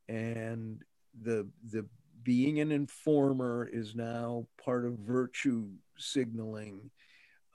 [0.09, 0.83] and
[1.23, 1.85] the the
[2.23, 6.91] being an informer is now part of virtue signaling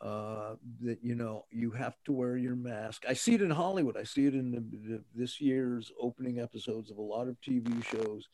[0.02, 3.06] uh, that you know you have to wear your mask.
[3.08, 3.96] I see it in Hollywood.
[3.98, 7.84] I see it in the, the, this year's opening episodes of a lot of TV
[7.86, 8.28] shows.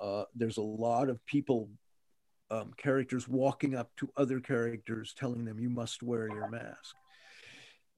[0.00, 1.68] Uh, there's a lot of people,
[2.50, 6.96] um, characters walking up to other characters, telling them you must wear your mask.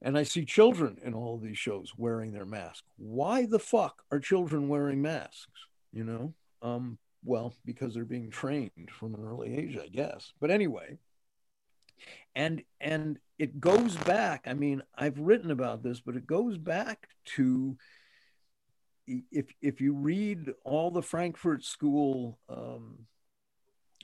[0.01, 2.83] And I see children in all these shows wearing their mask.
[2.97, 5.47] Why the fuck are children wearing masks?
[5.91, 10.33] You know, um, well, because they're being trained from an early age, I guess.
[10.39, 10.97] But anyway,
[12.35, 14.45] and and it goes back.
[14.45, 17.77] I mean, I've written about this, but it goes back to
[19.07, 22.99] if if you read all the Frankfurt School um,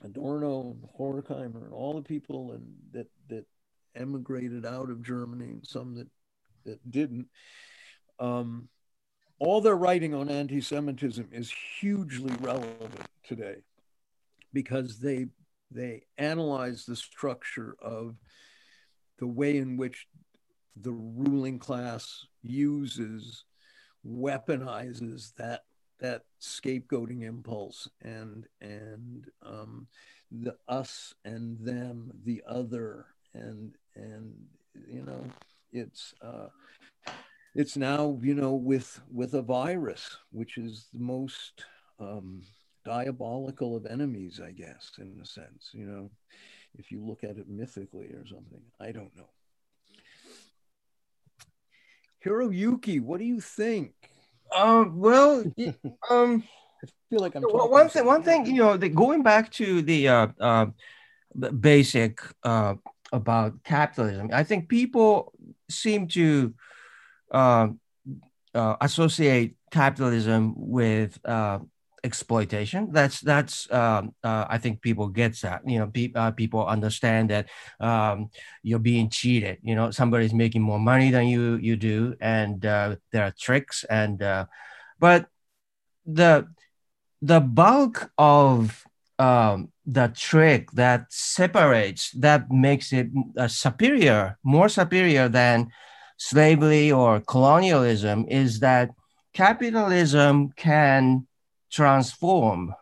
[0.02, 3.46] Adorno, Horkheimer, and all the people and that that
[3.96, 6.08] emigrated out of Germany, and some that
[6.64, 7.26] that didn't.
[8.18, 8.68] Um,
[9.38, 13.56] all their writing on anti-Semitism is hugely relevant today
[14.52, 15.26] because they
[15.70, 18.16] they analyze the structure of
[19.18, 20.06] the way in which
[20.76, 23.44] the ruling class uses
[24.06, 25.62] weaponizes that
[26.00, 29.86] that scapegoating impulse and and um,
[30.30, 34.32] the us and them the other and and
[34.88, 35.24] you know
[35.72, 36.48] it's uh,
[37.54, 41.64] it's now you know with with a virus which is the most
[42.00, 42.42] um,
[42.84, 46.10] diabolical of enemies i guess in a sense you know
[46.78, 49.28] if you look at it mythically or something i don't know.
[52.24, 53.92] Hiroyuki what do you think?
[54.56, 55.44] Um well
[56.10, 56.42] um
[56.82, 60.08] i feel like i'm one thing one thing you know the, going back to the
[60.08, 60.66] uh, uh
[61.60, 62.74] basic uh
[63.14, 65.32] about capitalism i think people
[65.70, 66.52] seem to
[67.30, 67.68] uh,
[68.54, 71.58] uh, associate capitalism with uh,
[72.04, 72.92] exploitation.
[72.92, 75.62] That's that's um, uh, I think people get that.
[75.66, 77.48] You know, pe- uh, people understand that
[77.80, 78.30] um,
[78.62, 79.58] you're being cheated.
[79.62, 83.84] You know, somebody's making more money than you you do, and uh, there are tricks.
[83.90, 84.22] And
[85.00, 85.26] but
[86.06, 86.46] the
[87.20, 88.84] the bulk of
[89.18, 93.08] um, the trick that separates that makes it
[93.48, 95.70] superior, more superior than
[96.16, 98.90] slavery or colonialism is that
[99.32, 101.26] capitalism can
[101.70, 102.74] transform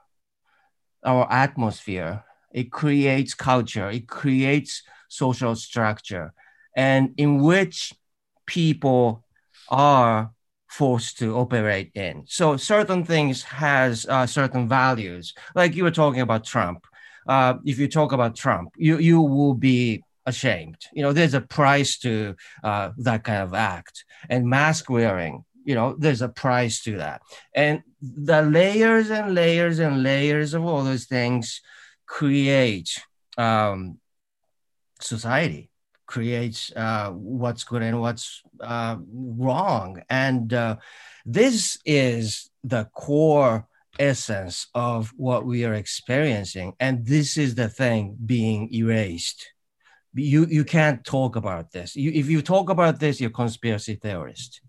[1.04, 2.24] our atmosphere.
[2.52, 6.32] It creates culture, it creates social structure,
[6.76, 7.94] and in which
[8.46, 9.24] people
[9.68, 10.32] are
[10.68, 12.24] forced to operate in.
[12.26, 15.34] So certain things has uh, certain values.
[15.54, 16.86] Like you were talking about Trump.
[17.26, 20.76] Uh, if you talk about Trump, you you will be ashamed.
[20.92, 24.04] You know, there's a price to uh, that kind of act.
[24.28, 27.22] And mask wearing, you know, there's a price to that.
[27.54, 31.60] And the layers and layers and layers of all those things
[32.06, 32.90] create
[33.38, 33.98] um,
[35.00, 35.70] society,
[36.06, 40.02] creates uh, what's good and what's uh, wrong.
[40.08, 40.76] And uh,
[41.24, 43.66] this is the core
[43.98, 46.74] essence of what we are experiencing.
[46.80, 49.52] And this is the thing being erased
[50.14, 51.96] you you can't talk about this.
[51.96, 54.60] You, if you talk about this, you're conspiracy theorist.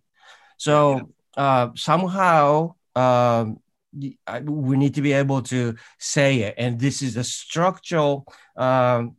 [0.58, 3.60] So uh, somehow um,
[3.94, 9.16] we need to be able to say it, and this is a structural um,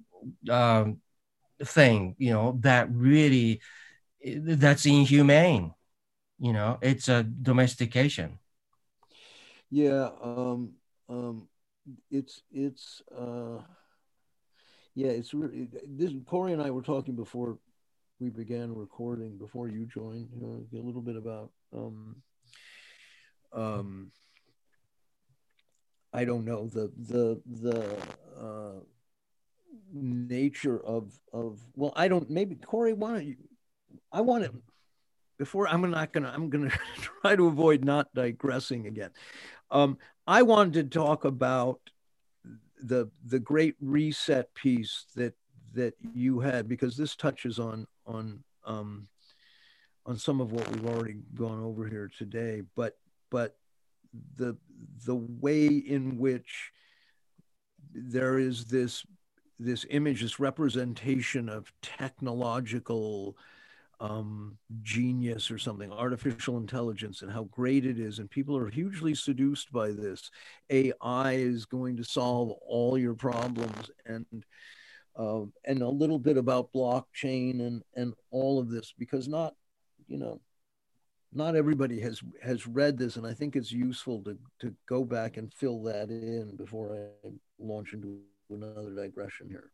[0.49, 1.01] um,
[1.63, 3.61] thing, you know, that really
[4.25, 5.75] that's inhumane.
[6.39, 8.39] You know, it's a domestication.
[9.75, 10.75] Yeah, um,
[11.09, 11.49] um,
[12.09, 13.03] it's it's.
[13.11, 13.59] Uh
[14.95, 16.13] yeah, it's really this.
[16.27, 17.59] Cory and I were talking before
[18.21, 20.29] we began recording, before you joined.
[20.33, 21.51] You know, a little bit about.
[21.77, 22.23] Um,
[23.53, 24.13] um,
[26.13, 27.97] I don't know the the the
[28.41, 28.81] uh,
[29.93, 32.31] nature of of well, I don't.
[32.31, 33.35] Maybe Cory, why don't you?
[34.13, 34.53] I want to
[35.39, 36.71] before I'm not gonna I'm gonna
[37.21, 39.11] try to avoid not digressing again.
[39.75, 41.81] Um, I wanted to talk about
[42.81, 45.35] the the great reset piece that
[45.75, 49.09] that you had because this touches on on um,
[50.07, 52.97] on some of what we've already gone over here today, but
[53.31, 53.57] but
[54.37, 54.57] the
[55.05, 56.71] the way in which
[57.93, 59.05] there is this
[59.59, 63.37] this image, this representation of technological
[64.01, 68.19] um, genius or something, artificial intelligence, and how great it is.
[68.19, 70.31] And people are hugely seduced by this.
[70.71, 74.27] AI is going to solve all your problems, and
[75.17, 79.55] uh, and a little bit about blockchain and and all of this, because not,
[80.07, 80.41] you know,
[81.33, 85.37] not everybody has has read this, and I think it's useful to to go back
[85.37, 89.71] and fill that in before I launch into another digression here.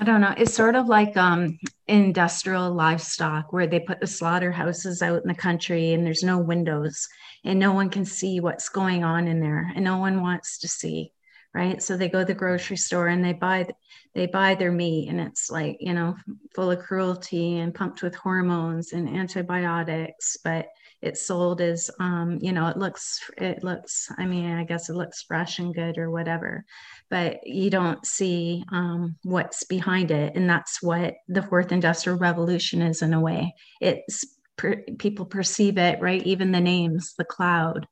[0.00, 0.34] I don't know.
[0.36, 5.34] It's sort of like um, industrial livestock where they put the slaughterhouses out in the
[5.34, 7.08] country and there's no windows
[7.44, 10.68] and no one can see what's going on in there and no one wants to
[10.68, 11.12] see,
[11.54, 11.80] right?
[11.80, 13.66] So they go to the grocery store and they buy
[14.14, 16.16] they buy their meat and it's like you know
[16.54, 20.66] full of cruelty and pumped with hormones and antibiotics, but
[21.04, 24.94] it's sold as um, you know it looks it looks i mean i guess it
[24.94, 26.64] looks fresh and good or whatever
[27.10, 32.82] but you don't see um, what's behind it and that's what the fourth industrial revolution
[32.82, 34.24] is in a way it's
[34.56, 37.86] per, people perceive it right even the names the cloud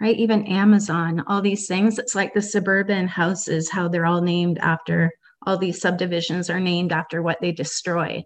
[0.00, 0.16] right?
[0.16, 1.96] Even Amazon, all these things.
[1.96, 5.12] It's like the suburban houses, how they're all named after
[5.46, 8.24] all these subdivisions are named after what they destroyed,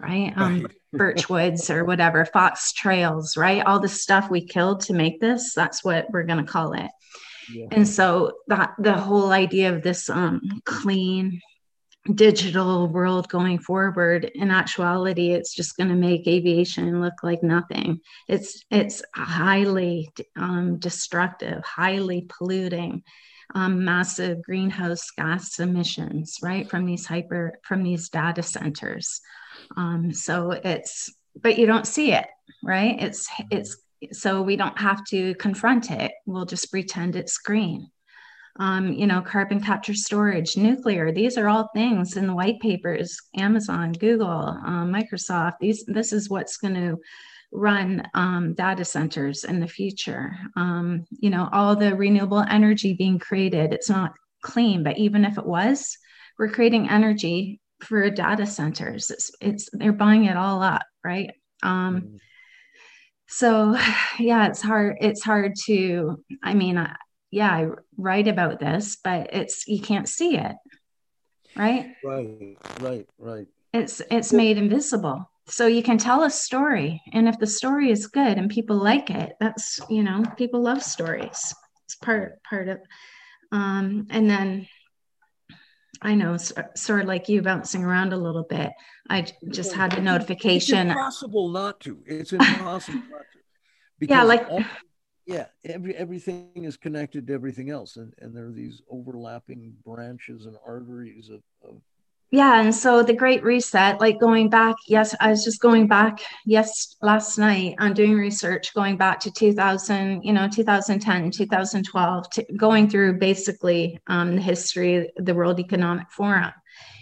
[0.00, 0.32] right?
[0.36, 0.72] Um, right.
[0.94, 3.64] Birchwoods or whatever, Fox Trails, right?
[3.64, 6.90] All the stuff we killed to make this, that's what we're going to call it.
[7.52, 7.66] Yeah.
[7.70, 11.40] And so that the whole idea of this um, clean,
[12.14, 18.00] digital world going forward in actuality it's just going to make aviation look like nothing
[18.28, 23.04] it's it's highly um, destructive highly polluting
[23.54, 29.20] um, massive greenhouse gas emissions right from these hyper from these data centers
[29.76, 32.26] um, so it's but you don't see it
[32.62, 33.76] right it's it's
[34.12, 37.88] so we don't have to confront it we'll just pretend it's green
[38.56, 41.10] um, you know, carbon capture storage, nuclear.
[41.10, 45.54] These are all things in the white papers, Amazon, Google, um, Microsoft.
[45.60, 46.98] These, this is what's going to
[47.50, 50.36] run um, data centers in the future.
[50.56, 53.72] Um, you know, all the renewable energy being created.
[53.72, 54.12] It's not
[54.42, 55.96] clean, but even if it was,
[56.38, 59.10] we're creating energy for data centers.
[59.10, 61.30] It's, it's they're buying it all up, right?
[61.62, 62.16] Um, mm-hmm.
[63.28, 63.76] so
[64.18, 64.96] yeah, it's hard.
[65.00, 66.22] It's hard to.
[66.42, 66.86] I mean,
[67.30, 70.56] yeah, I write about this, but it's you can't see it.
[71.56, 71.94] Right?
[72.02, 73.46] Right, right, right.
[73.72, 75.28] It's it's made invisible.
[75.48, 77.02] So you can tell a story.
[77.12, 80.82] And if the story is good and people like it, that's you know, people love
[80.82, 81.54] stories.
[81.84, 82.78] It's part part of
[83.50, 84.68] um and then
[86.02, 88.70] I know, uh, sort of like you bouncing around a little bit.
[89.08, 90.88] I just had a notification.
[90.88, 92.02] It's impossible not to.
[92.06, 93.38] It's impossible not to.
[94.00, 94.66] Because yeah, like
[95.26, 100.46] yeah every everything is connected to everything else and and there are these overlapping branches
[100.46, 101.80] and arteries of, of
[102.32, 106.20] yeah and so the great reset like going back yes i was just going back
[106.44, 112.44] yes last night on doing research going back to 2000 you know 2010 2012 to
[112.56, 116.52] going through basically um, the history of the world economic forum.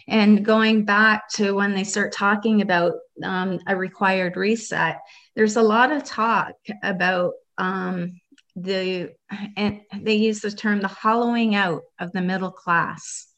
[0.08, 4.98] And going back to when they start talking about um, a required reset
[5.36, 8.20] there's a lot of talk about um,
[8.56, 9.12] the
[9.56, 13.29] and they use the term the hollowing out of the middle class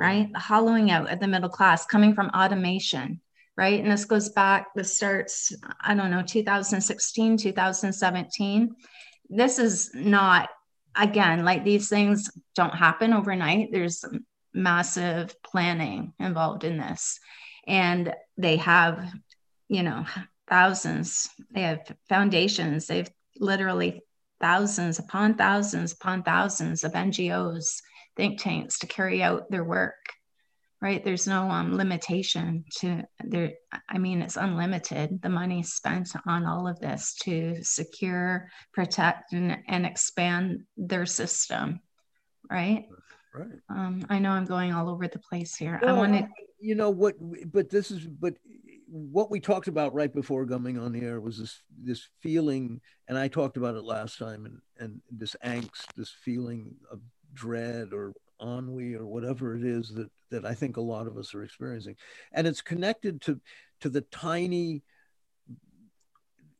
[0.00, 0.32] right?
[0.32, 3.20] The hollowing out of the middle class coming from automation
[3.56, 3.82] right?
[3.82, 8.74] And this goes back this starts i don't know 2016 2017
[9.28, 10.48] this is not
[10.96, 13.70] again like these things don't happen overnight.
[13.72, 14.04] There's
[14.52, 17.20] massive planning involved in this.
[17.66, 19.12] And they have
[19.68, 20.04] you know
[20.48, 22.86] thousands they have foundations.
[22.86, 24.02] They've literally
[24.40, 27.82] thousands upon thousands upon thousands of NGOs,
[28.16, 29.94] think tanks to carry out their work.
[30.82, 31.04] Right?
[31.04, 33.52] There's no um, limitation to there.
[33.86, 35.20] I mean, it's unlimited.
[35.20, 41.80] The money spent on all of this to secure, protect, and, and expand their system.
[42.50, 42.86] Right?
[43.34, 43.60] Right.
[43.68, 45.78] Um, I know I'm going all over the place here.
[45.82, 46.26] Well, I want to.
[46.60, 47.14] You know what?
[47.52, 48.06] But this is.
[48.06, 48.34] But
[48.90, 53.16] what we talked about right before coming on the air was this this feeling, and
[53.16, 57.00] I talked about it last time, and and this angst, this feeling of
[57.34, 61.34] dread or ennui or whatever it is that that I think a lot of us
[61.34, 61.96] are experiencing,
[62.32, 63.40] and it's connected to
[63.80, 64.82] to the tiny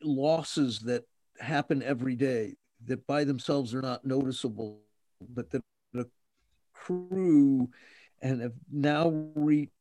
[0.03, 1.05] losses that
[1.39, 2.57] happen every day
[2.87, 4.81] that by themselves are not noticeable,
[5.29, 5.63] but that
[6.75, 7.69] accrue
[8.23, 9.73] and have now reached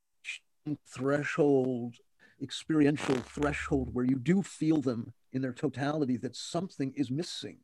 [0.88, 1.96] threshold
[2.42, 7.58] experiential threshold where you do feel them in their totality that something is missing.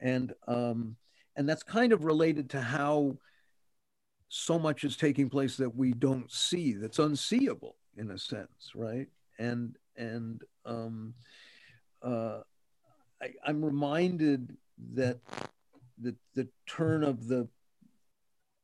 [0.00, 0.96] And um,
[1.36, 3.16] and that's kind of related to how
[4.28, 9.08] so much is taking place that we don't see that's unseeable in a sense right?
[9.38, 11.14] And and um,
[12.02, 12.40] uh,
[13.22, 14.56] I, i'm reminded
[14.94, 15.18] that
[15.98, 17.48] the the turn of the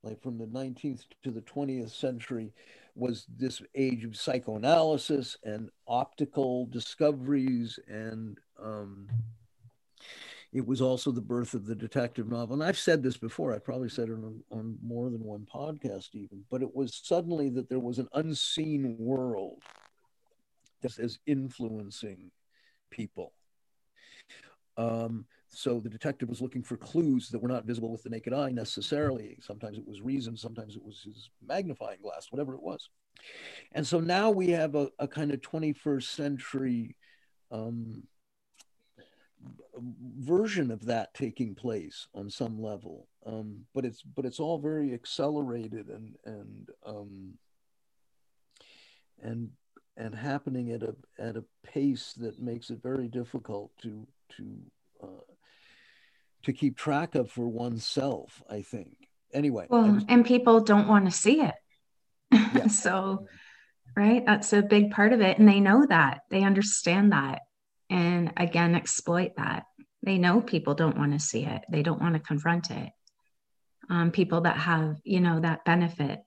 [0.03, 2.53] like from the 19th to the 20th century
[2.95, 9.09] was this age of psychoanalysis and optical discoveries and um,
[10.53, 13.59] it was also the birth of the detective novel and i've said this before i
[13.59, 17.69] probably said it on, on more than one podcast even but it was suddenly that
[17.69, 19.63] there was an unseen world
[20.83, 22.31] that is influencing
[22.91, 23.33] people
[24.77, 28.33] um, so the detective was looking for clues that were not visible with the naked
[28.33, 29.37] eye necessarily.
[29.41, 32.89] Sometimes it was reason, sometimes it was his magnifying glass, whatever it was.
[33.73, 36.97] And so now we have a, a kind of 21st century
[37.51, 38.05] um,
[40.19, 43.09] version of that taking place on some level.
[43.25, 47.35] Um, but it's but it's all very accelerated and and um,
[49.23, 49.51] and
[49.97, 54.59] and happening at a at a pace that makes it very difficult to to
[55.03, 55.33] uh,
[56.43, 58.43] to keep track of for oneself.
[58.49, 58.97] I think.
[59.33, 59.67] Anyway.
[59.69, 61.55] Well, just, and people don't want to see it.
[62.33, 62.67] Yeah.
[62.69, 63.27] so,
[63.97, 67.43] right, that's a big part of it, and they know that they understand that,
[67.91, 69.65] and again, exploit that.
[70.03, 71.63] They know people don't want to see it.
[71.71, 72.91] They don't want to confront it.
[73.91, 76.21] Um, people that have, you know, that benefit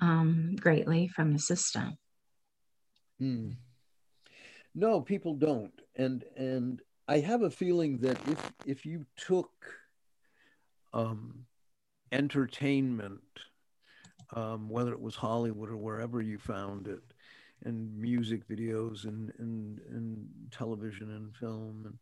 [0.00, 1.96] um, greatly from the system.
[3.18, 3.50] Hmm.
[4.74, 9.50] No, people don't, and and I have a feeling that if if you took
[10.92, 11.46] um,
[12.12, 13.22] entertainment,
[14.34, 17.02] um, whether it was Hollywood or wherever you found it,
[17.64, 21.98] and music videos and and and television and film, and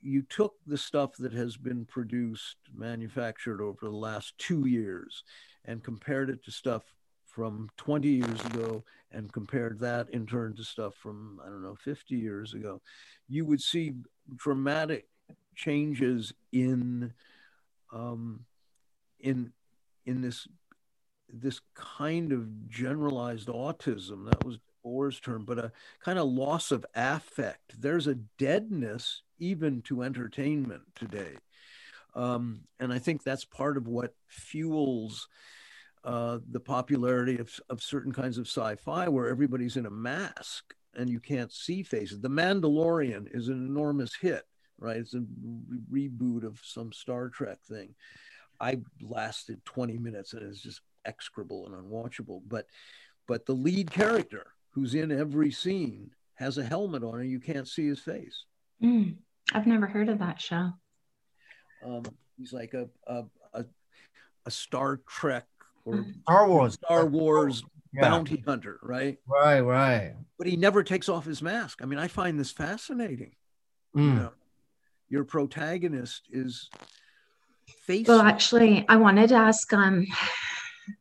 [0.00, 5.24] you took the stuff that has been produced, manufactured over the last two years,
[5.64, 6.82] and compared it to stuff
[7.26, 11.74] from 20 years ago and compared that in turn to stuff from i don't know
[11.74, 12.80] 50 years ago.
[13.28, 13.94] You would see
[14.36, 15.06] dramatic
[15.54, 17.12] changes in
[17.92, 18.44] um,
[19.20, 19.52] in
[20.06, 20.46] in this
[21.32, 24.26] this kind of generalized autism.
[24.26, 25.72] That was Orr's term, but a
[26.04, 27.80] kind of loss of affect.
[27.80, 31.36] There's a deadness even to entertainment today,
[32.14, 35.28] um, and I think that's part of what fuels
[36.04, 41.08] uh, the popularity of, of certain kinds of sci-fi, where everybody's in a mask and
[41.08, 42.20] you can't see faces.
[42.20, 44.42] The Mandalorian is an enormous hit,
[44.78, 44.96] right?
[44.96, 45.22] It's a
[45.90, 47.94] re- reboot of some Star Trek thing.
[48.60, 52.42] I lasted 20 minutes and it's just execrable and unwatchable.
[52.46, 52.66] But
[53.26, 57.68] but the lead character who's in every scene has a helmet on and you can't
[57.68, 58.44] see his face.
[58.82, 59.16] Mm,
[59.52, 60.70] I've never heard of that show.
[61.84, 62.02] Um,
[62.36, 63.64] he's like a, a, a,
[64.46, 65.46] a Star Trek
[65.84, 66.74] or Star Wars.
[66.74, 67.62] Star Wars
[67.92, 68.02] Yeah.
[68.08, 69.18] bounty hunter, right?
[69.26, 70.14] Right, right.
[70.38, 71.80] But he never takes off his mask.
[71.82, 73.34] I mean, I find this fascinating.
[73.94, 74.16] You Mm.
[74.16, 74.32] know,
[75.10, 76.70] your protagonist is
[77.84, 78.06] facing.
[78.14, 79.70] Well, actually, I wanted to ask.
[79.72, 80.06] Um,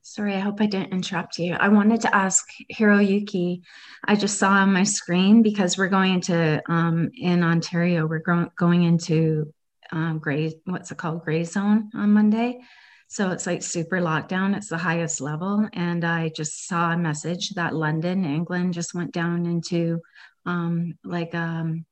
[0.02, 1.54] sorry, I hope I didn't interrupt you.
[1.54, 3.62] I wanted to ask Hiroyuki.
[4.06, 8.08] I just saw on my screen because we're going into um, in Ontario.
[8.08, 9.54] We're go- going into
[9.92, 10.54] um, gray.
[10.66, 11.24] What's it called?
[11.24, 12.62] Gray zone on Monday.
[13.08, 14.56] So it's like super lockdown.
[14.56, 19.12] It's the highest level, and I just saw a message that London, England, just went
[19.12, 20.00] down into
[20.46, 21.86] um, like um,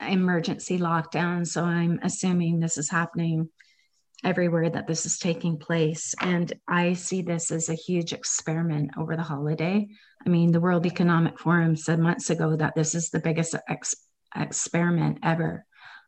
[0.00, 1.46] emergency lockdown.
[1.46, 3.48] So I'm assuming this is happening
[4.24, 6.14] everywhere that this is taking place.
[6.20, 9.88] And I see this as a huge experiment over the holiday.
[10.24, 14.06] I mean, the World Economic Forum said months ago that this is the biggest ex-
[14.36, 15.64] experiment ever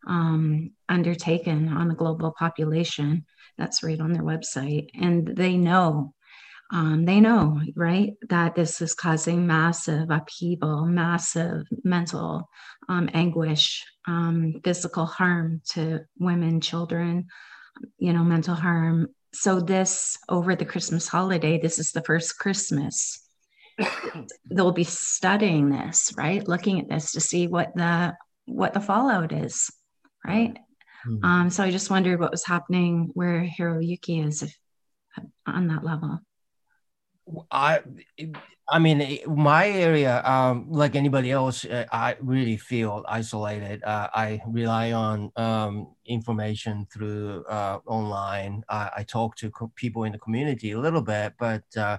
[0.07, 3.25] um, undertaken on the global population.
[3.59, 4.89] That's right on their website.
[4.95, 6.15] And they know.
[6.73, 12.49] Um, they know, right, that this is causing massive upheaval, massive mental
[12.89, 17.27] um, anguish, um, physical harm to women, children,
[17.99, 19.09] you know, mental harm.
[19.33, 23.29] So this over the Christmas holiday, this is the first Christmas.
[24.51, 26.47] They'll be studying this, right?
[26.47, 28.15] Looking at this to see what the
[28.47, 29.71] what the fallout is,
[30.25, 30.57] right?
[31.07, 31.25] Mm.
[31.25, 34.57] Um, so I just wondered what was happening where Hiroyuki is if,
[35.47, 36.21] on that level.
[37.51, 37.81] I,
[38.69, 43.83] I mean, my area, um, like anybody else, uh, I really feel isolated.
[43.83, 48.63] Uh, I rely on um, information through uh, online.
[48.69, 51.99] I, I talk to co- people in the community a little bit, but uh,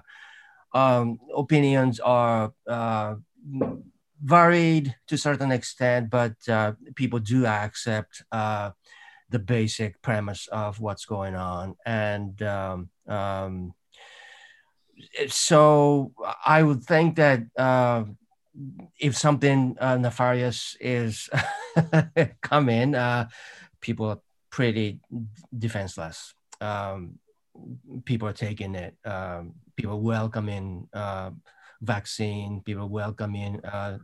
[0.74, 3.14] um, opinions are uh,
[4.22, 6.10] varied to a certain extent.
[6.10, 8.70] But uh, people do accept uh,
[9.30, 13.74] the basic premise of what's going on, and um, um,
[15.28, 16.12] so
[16.44, 18.04] I would think that uh,
[18.98, 21.28] if something uh, nefarious is
[22.42, 23.28] coming, uh,
[23.80, 24.20] people are
[24.50, 25.00] pretty
[25.56, 26.34] defenseless.
[26.60, 27.18] Um,
[28.04, 28.96] people are taking it.
[29.04, 31.30] Um, people welcoming uh,
[31.80, 32.62] vaccine.
[32.62, 33.98] People welcoming uh,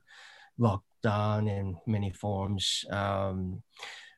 [0.60, 2.84] lockdown in many forms.
[2.90, 3.62] Um,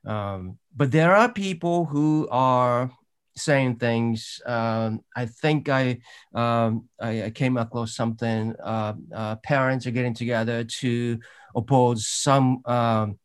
[0.05, 2.91] um, but there are people who are
[3.37, 4.41] saying things.
[4.47, 5.99] Um, I think I,
[6.35, 8.55] um, I I came across something.
[8.62, 11.18] Uh, uh, parents are getting together to
[11.55, 13.18] oppose some um,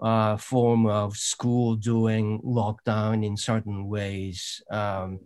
[0.00, 4.62] uh, form of school doing lockdown in certain ways.
[4.70, 5.20] Um,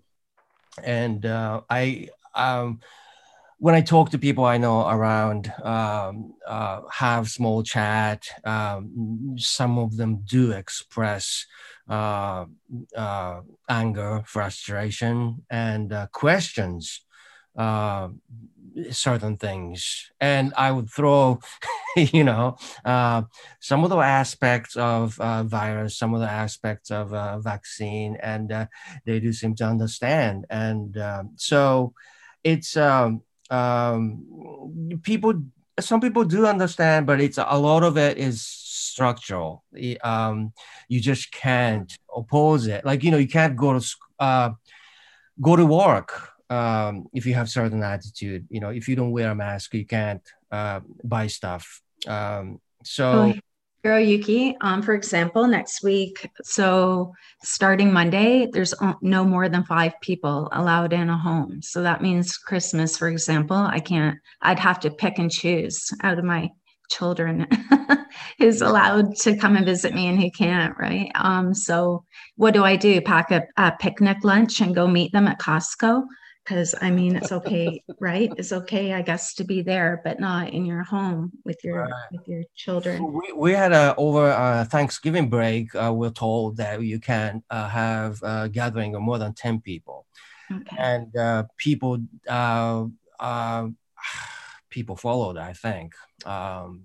[0.83, 2.81] and uh, I, um,
[3.59, 6.13] when I talk to people I know around, uh,
[6.93, 8.27] have small chat.
[9.37, 11.47] Some of them do express
[11.91, 12.45] uh,
[12.97, 17.03] uh, anger, frustration, and uh, questions
[17.59, 18.09] uh,
[18.93, 20.11] certain things.
[20.21, 21.41] And i would throw
[21.97, 23.23] you know uh,
[23.59, 27.11] some of the aspects of uh, virus some of the aspects of
[27.43, 28.69] vaccine and
[29.05, 30.47] they do seem to understand.
[30.49, 31.93] And um, so
[32.45, 35.43] it's um, um, people
[35.81, 38.70] some people do understand but it's a lot of it is
[39.01, 39.65] structural.
[40.05, 40.53] Um,
[40.89, 42.85] you just can't oppose it.
[42.85, 43.87] Like you know you can't go to
[44.19, 44.51] uh,
[45.41, 46.11] go to work
[46.51, 48.47] um, if you have certain attitude.
[48.51, 51.81] You know if you don't wear a mask you can't uh, buy stuff.
[52.07, 53.33] Um, so
[53.85, 59.95] oh, Yuki, um, for example, next week, so starting Monday, there's no more than five
[60.03, 61.63] people allowed in a home.
[61.63, 66.19] So that means Christmas, for example, I can't, I'd have to pick and choose out
[66.19, 66.51] of my
[66.91, 67.47] children
[68.39, 71.11] who's allowed to come and visit me and who can't, right?
[71.15, 72.05] Um, so
[72.37, 73.01] what do I do?
[73.01, 76.05] Pack a, a picnic lunch and go meet them at Costco?
[76.51, 78.33] because I mean it's okay, right?
[78.37, 81.93] It's okay, I guess, to be there, but not in your home with your right.
[82.13, 83.13] with your children.
[83.13, 85.75] We, we had a over a Thanksgiving break.
[85.75, 90.07] Uh, we're told that you can uh, have a gathering of more than ten people,
[90.51, 90.77] okay.
[90.79, 92.87] and uh, people uh,
[93.19, 93.69] uh,
[94.71, 95.37] people followed.
[95.37, 95.95] I think.
[96.25, 96.85] Um,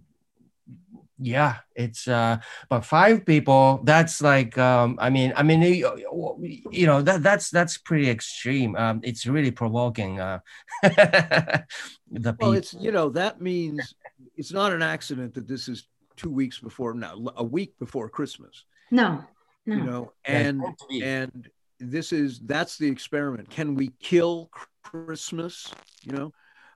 [1.18, 2.38] yeah it's uh
[2.70, 7.50] but five people that's like um i mean i mean you, you know that that's
[7.50, 10.40] that's pretty extreme um it's really provoking uh
[10.84, 11.66] the
[12.12, 12.54] well people.
[12.54, 13.94] it's you know that means
[14.36, 18.66] it's not an accident that this is two weeks before now a week before christmas
[18.92, 19.24] no
[19.66, 20.62] no you know and
[21.02, 24.50] and this is that's the experiment can we kill
[24.84, 25.74] christmas
[26.04, 26.34] you know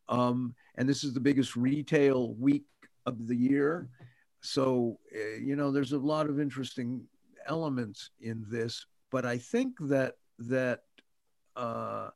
[0.07, 2.65] um and this is the biggest retail week
[3.05, 3.89] of the year.
[4.41, 7.03] So uh, you know there's a lot of interesting
[7.45, 10.81] elements in this but i think that that
[11.55, 12.09] uh,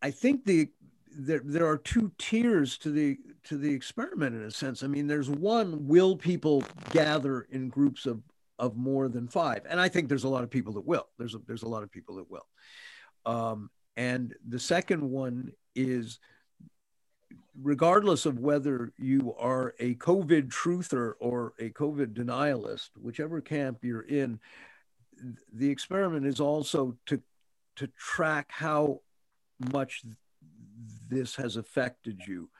[0.00, 0.68] i think the
[1.14, 4.82] there, there are two tiers to the to the experiment in a sense.
[4.82, 8.22] I mean there's one will people gather in groups of
[8.58, 9.66] of more than five?
[9.68, 11.06] And i think there's a lot of people that will.
[11.18, 12.46] There's a, there's a lot of people that will.
[13.26, 16.18] Um, and the second one is
[17.60, 24.02] regardless of whether you are a COVID truther or a COVID denialist, whichever camp you're
[24.02, 24.40] in,
[25.52, 27.20] the experiment is also to
[27.76, 29.00] to track how
[29.72, 30.02] much
[31.08, 32.50] this has affected you.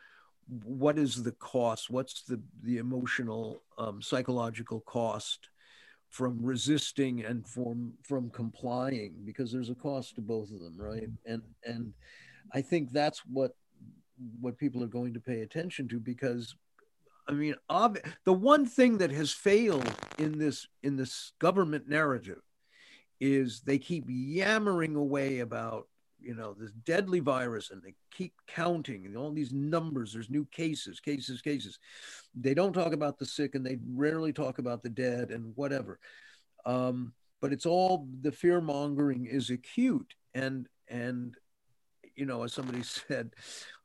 [0.64, 1.90] What is the cost?
[1.90, 5.48] What's the the emotional, um, psychological cost
[6.10, 9.14] from resisting and from from complying?
[9.24, 11.08] Because there's a cost to both of them, right?
[11.24, 11.92] And and
[12.52, 13.52] I think that's what
[14.40, 16.54] what people are going to pay attention to because
[17.28, 22.40] I mean, ob- the one thing that has failed in this in this government narrative
[23.20, 25.88] is they keep yammering away about
[26.20, 30.44] you know this deadly virus and they keep counting and all these numbers there's new
[30.46, 31.78] cases cases cases.
[32.34, 35.98] They don't talk about the sick and they rarely talk about the dead and whatever.
[36.64, 41.36] Um, but it's all the fear mongering is acute and and
[42.16, 43.30] you know as somebody said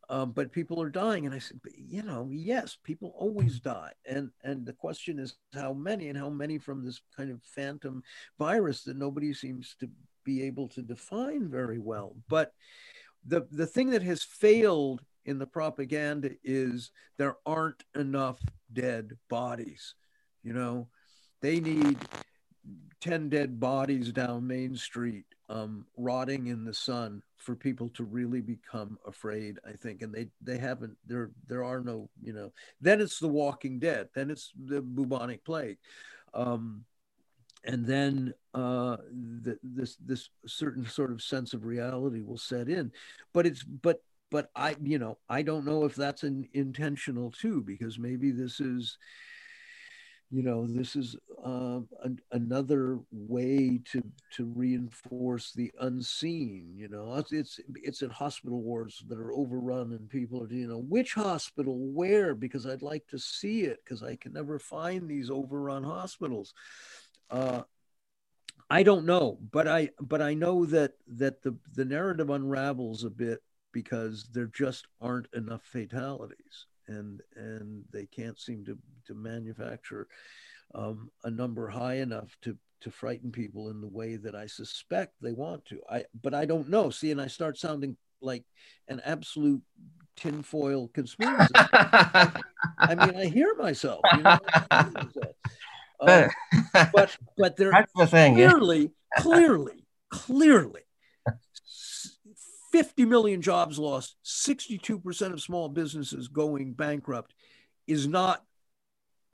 [0.10, 1.26] um, but people are dying.
[1.26, 3.92] And I said, you know, yes, people always die.
[4.06, 8.04] And and the question is how many and how many from this kind of phantom
[8.40, 9.90] virus that nobody seems to
[10.24, 12.16] be able to define very well.
[12.30, 12.54] But
[13.26, 18.40] the the thing that has failed in the propaganda is there aren't enough
[18.72, 19.94] dead bodies.
[20.42, 20.88] You know,
[21.42, 21.98] they need
[23.02, 28.42] 10 dead bodies down Main Street um, rotting in the sun for people to really
[28.42, 30.02] become afraid i think.
[30.02, 32.52] And they they haven't there there are no you know
[32.82, 35.78] then it's the walking dead then it's the bubonic plague.
[36.34, 36.84] Um,
[37.66, 38.98] and then uh,
[39.42, 42.92] the, this this certain sort of sense of reality will set in.
[43.34, 47.62] But it's but but i you know i don't know if that's an intentional too
[47.62, 48.98] because maybe this is
[50.30, 51.16] you know this is
[51.46, 57.24] uh, an, another way to to reinforce the unseen you know?
[57.32, 61.78] It's, it's at hospital wards that are overrun and people are you know which hospital?
[61.78, 62.36] Where?
[62.36, 66.54] Because i'd like to see it because i can never find these overrun hospitals.
[67.30, 67.64] Uh,
[68.70, 73.10] i don't know but i but i know that that the the narrative unravels a
[73.10, 80.08] bit because there just aren't enough fatalities and and they can't seem to to manufacture
[80.76, 85.14] um, a number high enough to to frighten people in the way that I suspect
[85.22, 85.82] they want to.
[85.90, 86.90] I but I don't know.
[86.90, 88.44] See, and I start sounding like
[88.88, 89.62] an absolute
[90.16, 91.52] tinfoil conspiracy.
[91.56, 94.02] I mean, I hear myself.
[94.16, 94.38] You know?
[96.02, 96.28] uh,
[96.94, 99.22] but but there That's the thing, clearly, yeah.
[99.22, 100.82] clearly, clearly
[102.78, 107.34] 50 million jobs lost, 62% of small businesses going bankrupt
[107.88, 108.44] is not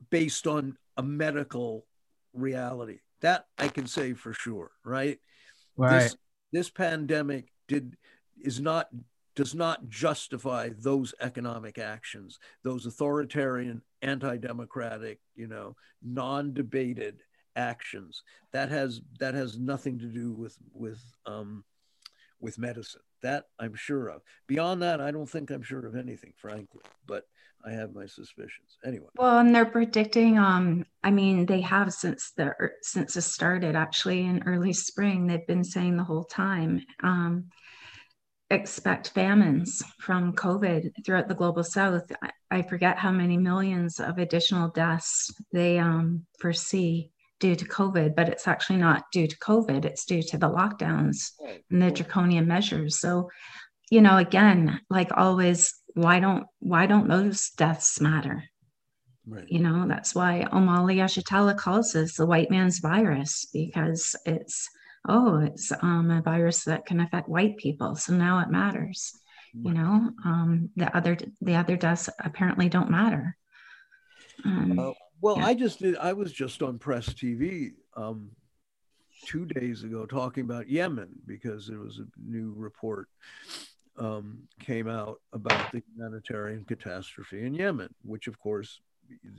[0.08, 1.84] based on a medical
[2.32, 3.00] reality.
[3.20, 5.18] That I can say for sure, right?
[5.76, 6.04] Right.
[6.04, 6.16] This,
[6.54, 7.98] this pandemic did
[8.42, 8.88] is not
[9.36, 17.20] does not justify those economic actions, those authoritarian, anti-democratic, you know, non-debated
[17.56, 18.22] actions.
[18.54, 21.62] That has that has nothing to do with with um,
[22.40, 23.02] with medicine.
[23.24, 24.20] That I'm sure of.
[24.46, 26.82] Beyond that, I don't think I'm sure of anything, frankly.
[27.06, 27.24] But
[27.64, 28.76] I have my suspicions.
[28.84, 29.06] Anyway.
[29.16, 30.38] Well, and they're predicting.
[30.38, 32.52] Um, I mean, they have since the
[32.82, 33.76] since it started.
[33.76, 36.82] Actually, in early spring, they've been saying the whole time.
[37.02, 37.46] Um,
[38.50, 42.12] expect famines from COVID throughout the global south.
[42.22, 47.10] I, I forget how many millions of additional deaths they um, foresee
[47.44, 51.32] due to COVID, but it's actually not due to COVID, it's due to the lockdowns
[51.70, 52.98] and the draconian measures.
[52.98, 53.28] So,
[53.90, 58.44] you know, again, like always, why don't why don't those deaths matter?
[59.26, 59.44] Right.
[59.46, 64.66] You know, that's why Omali Yeshitela calls this the white man's virus because it's
[65.06, 67.94] oh, it's um, a virus that can affect white people.
[67.94, 69.12] So now it matters.
[69.52, 73.36] You know, um, the other the other deaths apparently don't matter.
[74.46, 74.92] Um, uh,
[75.24, 75.46] well, yeah.
[75.46, 75.96] I just did.
[75.96, 78.30] I was just on Press TV um,
[79.24, 83.08] two days ago talking about Yemen because there was a new report
[83.98, 88.82] um, came out about the humanitarian catastrophe in Yemen, which of course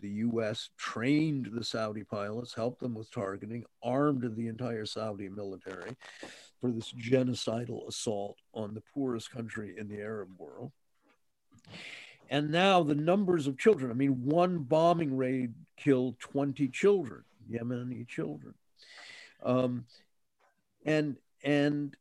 [0.02, 0.70] the U.S.
[0.76, 5.96] trained the Saudi pilots, helped them with targeting, armed the entire Saudi military
[6.60, 10.72] for this genocidal assault on the poorest country in the Arab world.
[12.30, 18.08] And now the numbers of children, I mean, one bombing raid killed 20 children, Yemeni
[18.08, 18.54] children.
[19.44, 19.86] Um,
[20.86, 21.96] and and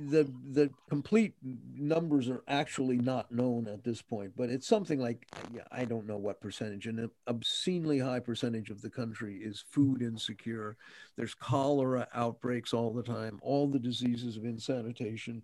[0.00, 5.26] the the complete numbers are actually not known at this point, but it's something like
[5.70, 10.76] I don't know what percentage, an obscenely high percentage of the country is food insecure.
[11.16, 15.42] There's cholera outbreaks all the time, all the diseases of insanitation,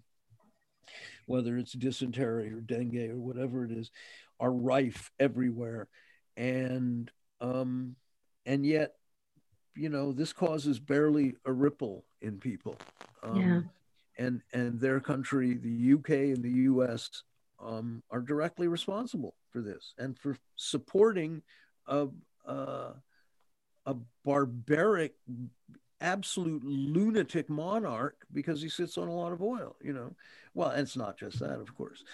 [1.26, 3.90] whether it's dysentery or dengue or whatever it is,
[4.40, 5.88] are rife everywhere,
[6.36, 7.10] and
[7.40, 7.96] um,
[8.46, 8.94] and yet,
[9.74, 12.76] you know, this causes barely a ripple in people.
[13.22, 13.60] Um, yeah
[14.18, 17.22] and and their country, the UK and the US,
[17.64, 21.42] um, are directly responsible for this and for supporting
[21.86, 22.08] a
[22.44, 22.94] a,
[23.86, 25.14] a barbaric,
[26.00, 29.76] absolute lunatic monarch because he sits on a lot of oil.
[29.82, 30.14] You know,
[30.54, 32.04] well, and it's not just that, of course.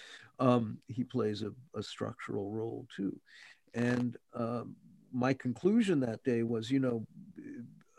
[0.40, 3.16] Um, he plays a, a, structural role too,
[3.72, 4.74] and um,
[5.12, 7.06] my conclusion that day was, you know,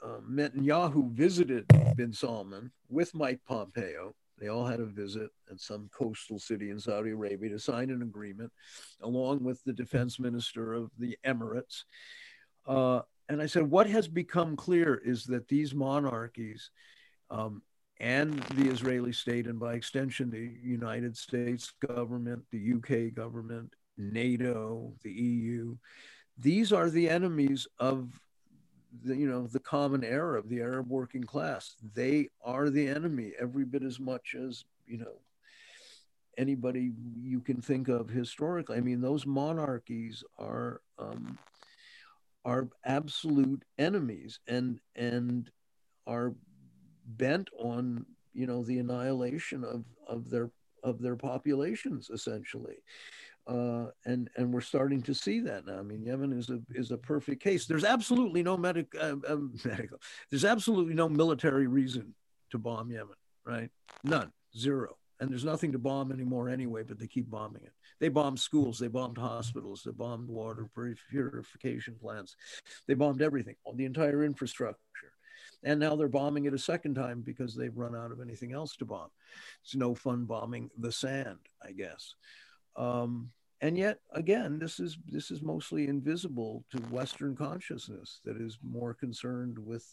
[0.04, 1.66] uh, Netanyahu visited
[1.96, 4.14] bin Salman with Mike Pompeo.
[4.38, 8.02] They all had a visit at some coastal city in Saudi Arabia to sign an
[8.02, 8.52] agreement,
[9.02, 11.86] along with the defense minister of the Emirates.
[12.68, 16.70] Uh, and I said, what has become clear is that these monarchies
[17.30, 17.62] um,
[18.00, 24.94] and the Israeli state, and by extension, the United States government, the UK government, NATO,
[25.02, 25.76] the EU,
[26.38, 28.10] these are the enemies of
[29.04, 31.76] the, you know the common Arab, the Arab working class.
[31.94, 35.20] They are the enemy every bit as much as you know
[36.38, 38.78] anybody you can think of historically.
[38.78, 41.38] I mean, those monarchies are um,
[42.46, 45.52] are absolute enemies and and
[46.08, 46.34] are
[47.06, 50.50] bent on you know the annihilation of of their
[50.84, 52.78] of their populations essentially
[53.48, 55.78] uh, and and we're starting to see that now.
[55.78, 57.68] I mean, Yemen is a is a perfect case.
[57.68, 60.00] There's absolutely no medic uh, uh, medical.
[60.32, 62.16] There's absolutely no military reason
[62.52, 63.16] to bomb Yemen,
[63.46, 63.70] right?
[64.04, 64.98] None, zero.
[65.20, 66.84] And there's nothing to bomb anymore anyway.
[66.84, 67.74] But they keep bombing it.
[68.00, 68.80] They bombed schools.
[68.80, 69.84] They bombed hospitals.
[69.86, 70.70] They bombed water
[71.10, 72.36] purification plants.
[72.88, 74.80] They bombed everything, the entire infrastructure.
[75.64, 78.76] And now they're bombing it a second time because they've run out of anything else
[78.78, 79.10] to bomb.
[79.64, 82.14] It's no fun bombing the sand, I guess.
[82.76, 88.60] Um, and yet, again, this is this is mostly invisible to Western consciousness that is
[88.62, 89.88] more concerned with,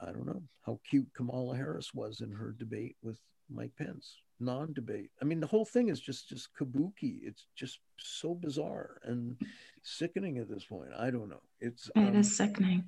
[0.00, 3.18] I don't know, how cute Kamala Harris was in her debate with
[3.52, 4.16] Mike Pence.
[4.42, 5.10] Non-debate.
[5.20, 7.20] I mean, the whole thing is just just kabuki.
[7.22, 9.36] It's just so bizarre and
[9.82, 10.90] sickening at this point.
[10.98, 11.42] I don't know.
[11.60, 12.84] It's it um, is sickening.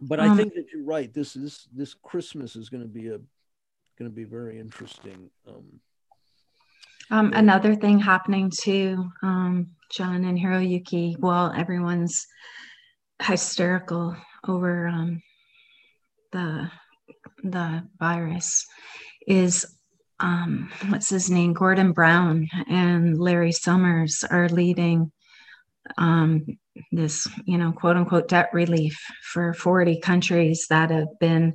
[0.00, 1.12] But um, I think that you're right.
[1.12, 3.18] This is this Christmas is going to be a
[3.98, 5.28] going to be very interesting.
[5.46, 5.80] Um,
[7.10, 12.26] um, another thing happening to um, John and Hiroyuki while everyone's
[13.22, 14.14] hysterical
[14.46, 15.22] over um,
[16.32, 16.70] the
[17.42, 18.66] the virus
[19.28, 19.66] is
[20.20, 25.12] um, what's his name, Gordon Brown and Larry Summers are leading
[25.96, 26.44] um,
[26.90, 29.00] this, you know, quote unquote debt relief
[29.32, 31.54] for 40 countries that have been,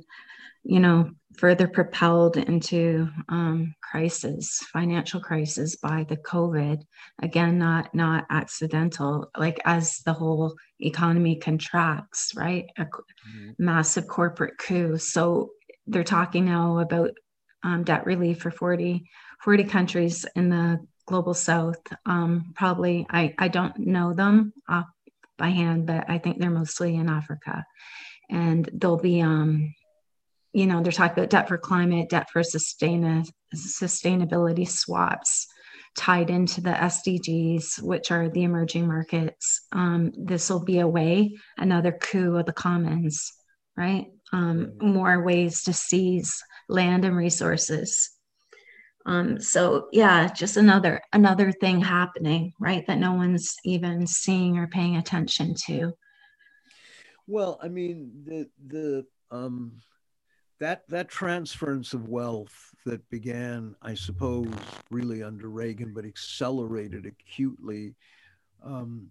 [0.62, 6.80] you know, further propelled into um, crisis, financial crisis by the COVID.
[7.22, 9.30] Again, not not accidental.
[9.36, 12.66] Like as the whole economy contracts, right?
[12.78, 13.50] A mm-hmm.
[13.58, 14.96] massive corporate coup.
[14.96, 15.50] So
[15.86, 17.10] they're talking now about
[17.64, 19.04] um, debt relief for 40,
[19.42, 21.80] 40 countries in the global south.
[22.06, 24.86] Um, probably, I, I don't know them off
[25.38, 27.64] by hand, but I think they're mostly in Africa.
[28.30, 29.74] And they'll be, um,
[30.52, 35.48] you know, they're talking about debt for climate, debt for sustain- sustainability swaps
[35.96, 39.66] tied into the SDGs, which are the emerging markets.
[39.72, 43.32] Um, this will be a way, another coup of the commons,
[43.76, 44.06] right?
[44.32, 48.10] Um, more ways to seize land and resources.
[49.06, 52.86] Um, so yeah, just another another thing happening, right?
[52.86, 55.92] That no one's even seeing or paying attention to.
[57.26, 59.72] Well, I mean, the the um,
[60.58, 64.48] that that transference of wealth that began, I suppose,
[64.90, 67.94] really under Reagan, but accelerated acutely
[68.62, 69.08] um,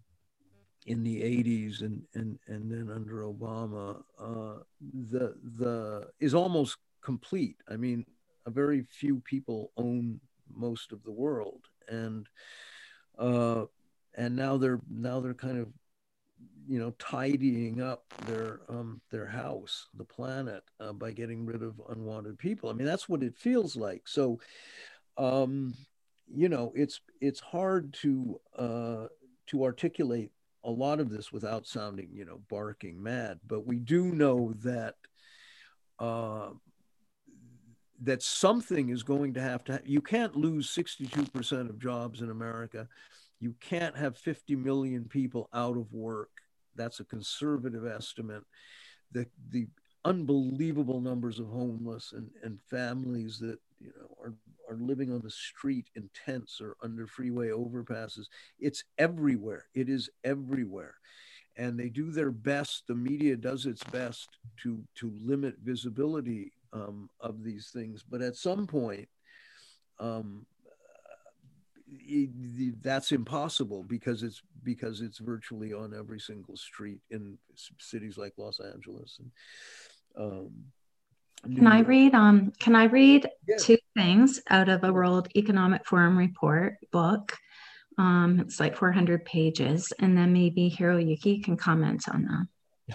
[0.86, 4.64] in the 80s and and and then under Obama, uh,
[5.10, 7.58] the the is almost complete.
[7.70, 8.06] I mean,
[8.46, 10.20] a very few people own
[10.54, 12.28] most of the world, and
[13.18, 13.66] uh,
[14.16, 15.68] and now they're now they're kind of
[16.68, 21.82] you know tidying up their um, their house, the planet, uh, by getting rid of
[21.90, 22.70] unwanted people.
[22.70, 24.08] I mean, that's what it feels like.
[24.08, 24.40] So,
[25.18, 25.74] um,
[26.34, 29.08] you know, it's it's hard to uh,
[29.48, 30.32] to articulate
[30.64, 33.40] a lot of this without sounding, you know, barking mad.
[33.46, 34.96] But we do know that
[36.00, 36.50] uh,
[38.04, 42.88] that something is going to have to, you can't lose 62% of jobs in America.
[43.40, 46.30] You can't have 50 million people out of work.
[46.76, 48.44] That's a conservative estimate.
[49.12, 49.68] The, the
[50.06, 54.34] unbelievable numbers of homeless and, and families that you know are,
[54.70, 58.26] are living on the street in tents or under freeway overpasses.
[58.60, 59.66] It's everywhere.
[59.74, 60.96] It is everywhere.
[61.56, 64.30] And they do their best, the media does its best
[64.64, 68.04] to to limit visibility um, of these things.
[68.08, 69.08] But at some point,
[70.00, 70.46] um,
[72.82, 77.38] that's impossible because it's because it's virtually on every single street in
[77.80, 79.20] cities like Los Angeles.
[79.20, 79.32] And,
[80.18, 80.52] um,
[81.44, 82.16] can I read?
[82.16, 83.58] Um, can I read yeah.
[83.60, 87.36] two things out of a World Economic Forum report book?
[87.98, 92.48] Um, it's like 400 pages, and then maybe Hiroyuki can comment on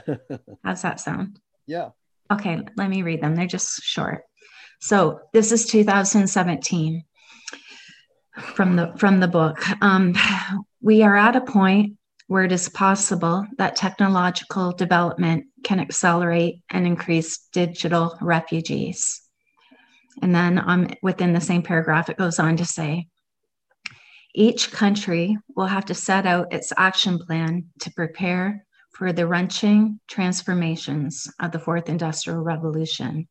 [0.06, 0.18] them.
[0.64, 1.38] How's that sound?
[1.66, 1.90] Yeah.
[2.30, 3.34] Okay, let me read them.
[3.34, 4.24] They're just short.
[4.80, 7.04] So this is 2017
[8.54, 9.58] from the from the book.
[9.82, 10.14] Um,
[10.80, 11.96] we are at a point
[12.28, 19.22] where it is possible that technological development can accelerate and increase digital refugees.
[20.20, 23.08] And then um, within the same paragraph, it goes on to say,
[24.34, 28.66] each country will have to set out its action plan to prepare
[28.98, 33.28] for the wrenching transformations of the fourth industrial revolution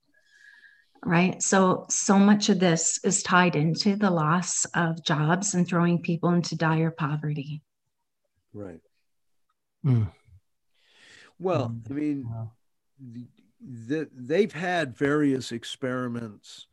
[1.06, 1.42] right?
[1.42, 6.30] So so much of this is tied into the loss of jobs and throwing people
[6.30, 7.62] into dire poverty.
[8.54, 8.80] Right.
[9.86, 10.12] Mm.
[11.38, 12.28] well i mean
[13.00, 13.28] the,
[13.62, 16.66] the, they've had various experiments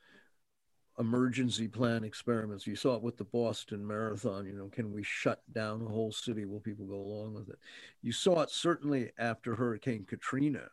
[0.98, 2.66] emergency plan experiments.
[2.66, 4.46] You saw it with the Boston Marathon.
[4.46, 6.44] You know, can we shut down a whole city?
[6.44, 7.58] Will people go along with it?
[8.02, 10.68] You saw it certainly after Hurricane Katrina,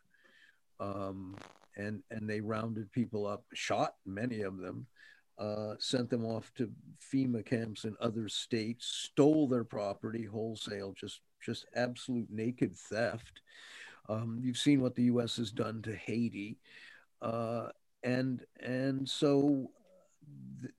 [0.78, 1.36] um,
[1.76, 4.86] and and they rounded people up, shot many of them,
[5.38, 6.70] uh, sent them off to
[7.12, 13.40] FEMA camps in other states, stole their property wholesale, just just absolute naked theft.
[14.08, 15.36] Um, you've seen what the U.S.
[15.36, 16.58] has done to Haiti.
[17.20, 17.68] Uh,
[18.02, 19.70] and and so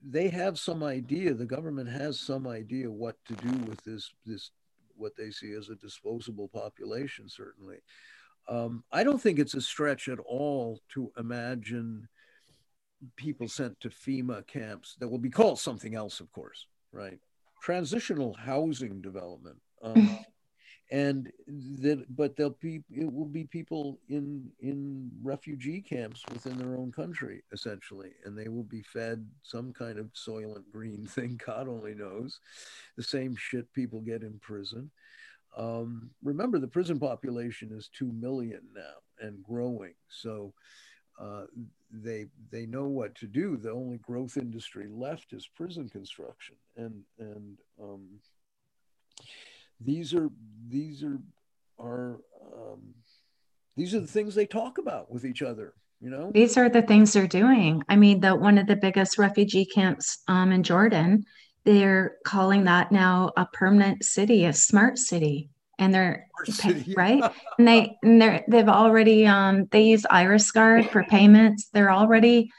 [0.02, 1.34] they have some idea.
[1.34, 4.52] The government has some idea what to do with this this
[4.96, 7.28] what they see as a disposable population.
[7.28, 7.78] Certainly,
[8.48, 12.08] um, I don't think it's a stretch at all to imagine
[13.16, 17.20] people sent to FEMA camps that will be called something else, of course, right?
[17.62, 19.58] Transitional housing development.
[19.82, 20.20] Um,
[20.94, 21.32] and
[21.82, 26.91] that but there'll be it will be people in in refugee camps within their own
[26.91, 31.96] country essentially and they will be fed some kind of soylent green thing god only
[31.96, 32.39] knows.
[32.96, 34.91] The same shit people get in prison.
[35.58, 39.94] Um, remember the prison population is 2 million now and growing.
[40.10, 40.54] So
[41.20, 41.46] uh,
[41.91, 43.58] they they know what to do.
[43.58, 48.20] The only growth industry left is prison construction, and and um,
[49.86, 50.29] these are
[50.69, 51.19] these are
[51.79, 52.19] are
[52.55, 52.93] um,
[53.75, 55.73] these are the things they talk about with each other.
[55.99, 57.84] You know, these are the things they're doing.
[57.88, 61.23] I mean, the one of the biggest refugee camps um, in Jordan,
[61.63, 66.27] they're calling that now a permanent city, a smart city and they're
[66.95, 67.23] right
[67.57, 72.51] and they and they're they've already um they use IrisGuard for payments they're already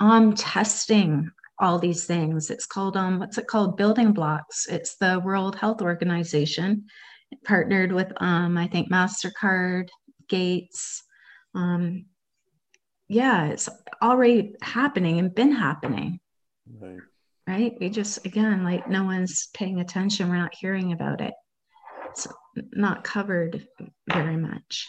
[0.00, 1.30] um testing
[1.64, 2.50] all these things.
[2.50, 3.76] It's called um what's it called?
[3.76, 4.66] Building blocks.
[4.66, 6.84] It's the world health organization
[7.44, 9.88] partnered with um i think mastercard
[10.28, 11.02] gates
[11.56, 12.04] um
[13.08, 13.68] yeah it's
[14.00, 16.20] already happening and been happening.
[16.80, 17.00] Right.
[17.46, 17.72] Right?
[17.80, 20.28] We just again like no one's paying attention.
[20.28, 21.34] We're not hearing about it.
[22.10, 22.26] It's
[22.72, 23.66] not covered
[24.08, 24.88] very much.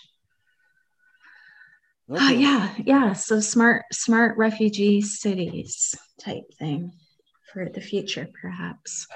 [2.10, 2.24] Okay.
[2.24, 3.14] Uh, yeah, yeah.
[3.14, 6.94] So smart, smart refugee cities type thing
[7.52, 9.08] for the future, perhaps.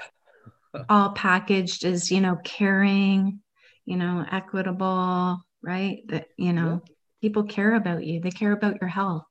[0.88, 3.40] All packaged as you know, caring,
[3.84, 5.98] you know, equitable, right?
[6.08, 6.94] That you know, yeah.
[7.20, 8.20] people care about you.
[8.20, 9.26] They care about your health.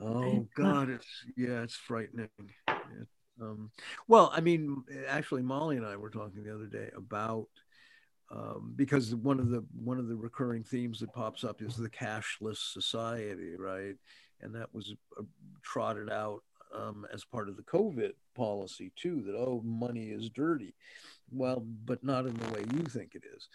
[0.00, 1.06] Oh God, it's
[1.36, 2.28] yeah, it's frightening.
[2.38, 3.08] It,
[3.40, 3.70] um,
[4.08, 7.48] well, I mean, actually, Molly and I were talking the other day about
[8.30, 11.90] um, because one of the one of the recurring themes that pops up is the
[11.90, 13.94] cashless society, right?
[14.40, 15.22] And that was uh,
[15.62, 16.42] trotted out
[16.74, 19.22] um, as part of the COVID policy too.
[19.26, 20.74] That oh, money is dirty.
[21.30, 23.48] Well, but not in the way you think it is.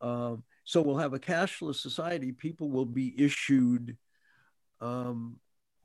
[0.00, 2.32] Um, so we'll have a cashless society.
[2.32, 3.96] People will be issued
[4.80, 5.38] um,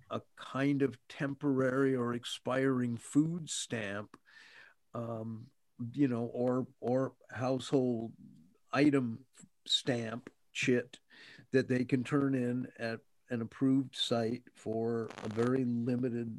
[0.10, 4.18] a kind of temporary or expiring food stamp
[4.94, 5.46] um,
[5.94, 8.12] you know, or or household
[8.74, 9.20] item
[9.66, 10.98] stamp chit
[11.52, 16.38] that they can turn in at an approved site for a very limited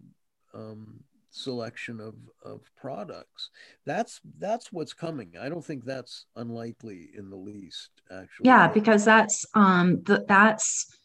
[0.54, 2.14] um, selection of,
[2.44, 3.50] of products.
[3.86, 5.32] That's that's what's coming.
[5.40, 7.90] I don't think that's unlikely in the least.
[8.10, 10.98] Actually, yeah, because that's um th- that's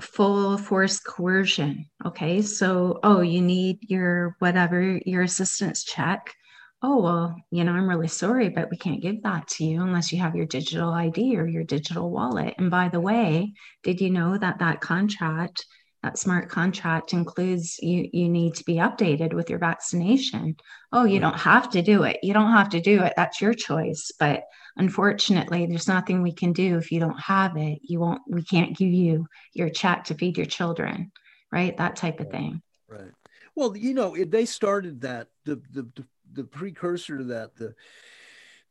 [0.00, 1.86] full force coercion.
[2.04, 6.34] Okay, so oh, you need your whatever your assistance check
[6.82, 10.12] oh, well, you know, I'm really sorry, but we can't give that to you unless
[10.12, 12.54] you have your digital ID or your digital wallet.
[12.58, 15.64] And by the way, did you know that that contract,
[16.02, 20.56] that smart contract includes you, you need to be updated with your vaccination?
[20.92, 21.22] Oh, you mm.
[21.22, 22.18] don't have to do it.
[22.22, 23.14] You don't have to do it.
[23.16, 24.12] That's your choice.
[24.18, 24.42] But
[24.76, 27.78] unfortunately, there's nothing we can do if you don't have it.
[27.82, 31.10] You won't, we can't give you your check to feed your children,
[31.50, 31.76] right?
[31.78, 32.60] That type of thing.
[32.86, 33.10] Right.
[33.54, 37.74] Well, you know, they started that the, the, the the precursor to that, the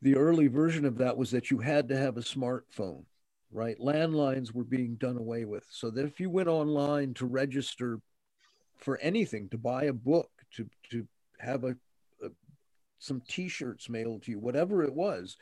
[0.01, 3.05] the early version of that was that you had to have a smartphone,
[3.51, 3.79] right?
[3.79, 5.65] Landlines were being done away with.
[5.69, 8.01] So that if you went online to register
[8.77, 11.07] for anything, to buy a book, to to
[11.39, 11.75] have a,
[12.23, 12.29] a
[12.99, 15.37] some T-shirts mailed to you, whatever it was,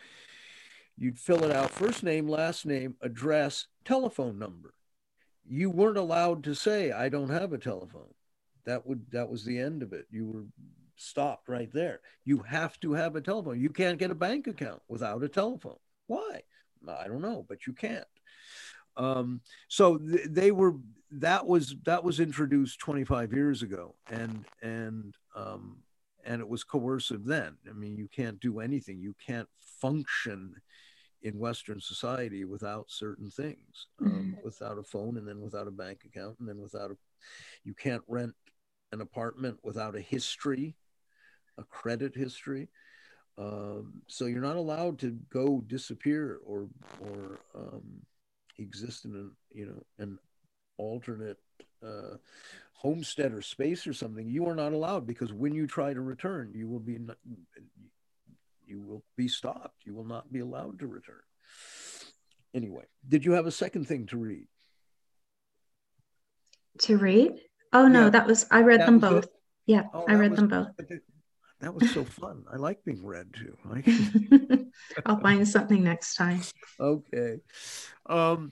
[0.98, 4.74] you'd fill it out: first name, last name, address, telephone number.
[5.46, 8.14] You weren't allowed to say, "I don't have a telephone."
[8.66, 10.08] That would that was the end of it.
[10.10, 10.46] You were
[10.96, 12.02] stopped right there.
[12.26, 13.60] You have to have a telephone.
[13.60, 15.78] You can't get a bank account without a telephone.
[16.08, 16.42] Why?
[16.88, 18.06] I don't know, but you can't.
[18.98, 20.76] Um, so th- they were
[21.12, 25.78] that was that was introduced 25 years ago, and and um,
[26.26, 27.58] and it was coercive then.
[27.70, 29.00] I mean, you can't do anything.
[29.00, 30.56] You can't function
[31.22, 34.32] in Western society without certain things, um, mm-hmm.
[34.44, 36.98] without a phone, and then without a bank account, and then without a.
[37.64, 38.36] You can't rent
[38.92, 40.76] an apartment without a history
[41.58, 42.70] a credit history.
[43.38, 46.68] Um, so you're not allowed to go disappear or
[47.02, 47.82] or um,
[48.60, 50.20] exist in an you know an
[50.78, 51.40] alternate
[51.84, 52.18] uh,
[52.74, 54.28] homestead or space or something.
[54.28, 57.00] You are not allowed because when you try to return, you will be
[58.66, 59.86] you will be stopped.
[59.86, 61.22] You will not be allowed to return.
[62.54, 64.48] Anyway, did you have a second thing to read?
[66.80, 67.40] To read?
[67.72, 68.10] Oh no, yeah.
[68.12, 69.26] that was I read that them both.
[69.26, 69.32] It?
[69.66, 70.68] Yeah, oh, I read was, them both.
[71.64, 72.44] That was so fun.
[72.52, 74.68] I like being read to.
[75.06, 76.42] I'll find something next time.
[76.78, 77.38] Okay.
[78.06, 78.52] Um,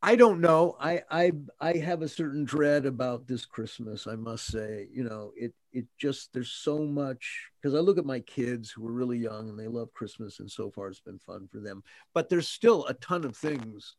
[0.00, 0.74] I don't know.
[0.80, 4.06] I, I I have a certain dread about this Christmas.
[4.06, 8.06] I must say, you know, it it just there's so much because I look at
[8.06, 11.20] my kids who are really young and they love Christmas, and so far it's been
[11.26, 11.82] fun for them.
[12.14, 13.96] But there's still a ton of things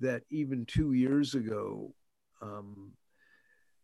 [0.00, 1.94] that even two years ago
[2.42, 2.92] um,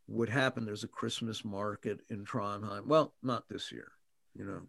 [0.06, 0.66] would happen.
[0.66, 2.84] There's a Christmas market in Trondheim.
[2.84, 3.88] Well, not this year
[4.36, 4.60] you know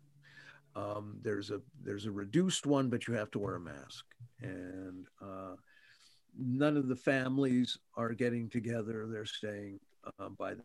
[0.76, 4.05] um, there's a there's a reduced one but you have to wear a mask
[4.41, 5.55] and uh,
[6.38, 9.07] none of the families are getting together.
[9.07, 9.80] They're staying
[10.20, 10.55] uh, by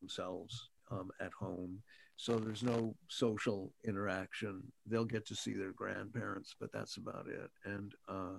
[0.00, 1.82] themselves um, at home.
[2.16, 4.62] So there's no social interaction.
[4.86, 7.50] They'll get to see their grandparents, but that's about it.
[7.64, 8.38] And uh,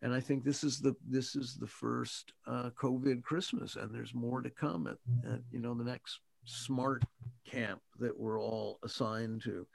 [0.00, 4.14] and I think this is the this is the first uh, COVID Christmas, and there's
[4.14, 4.98] more to come at,
[5.28, 7.04] at you know the next smart
[7.44, 9.66] camp that we're all assigned to.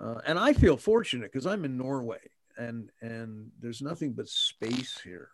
[0.00, 2.20] Uh, and I feel fortunate because I'm in Norway,
[2.56, 5.28] and and there's nothing but space here,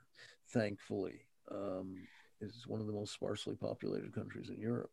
[0.53, 1.21] thankfully.
[1.51, 2.07] Um,
[2.41, 4.91] it's one of the most sparsely populated countries in Europe.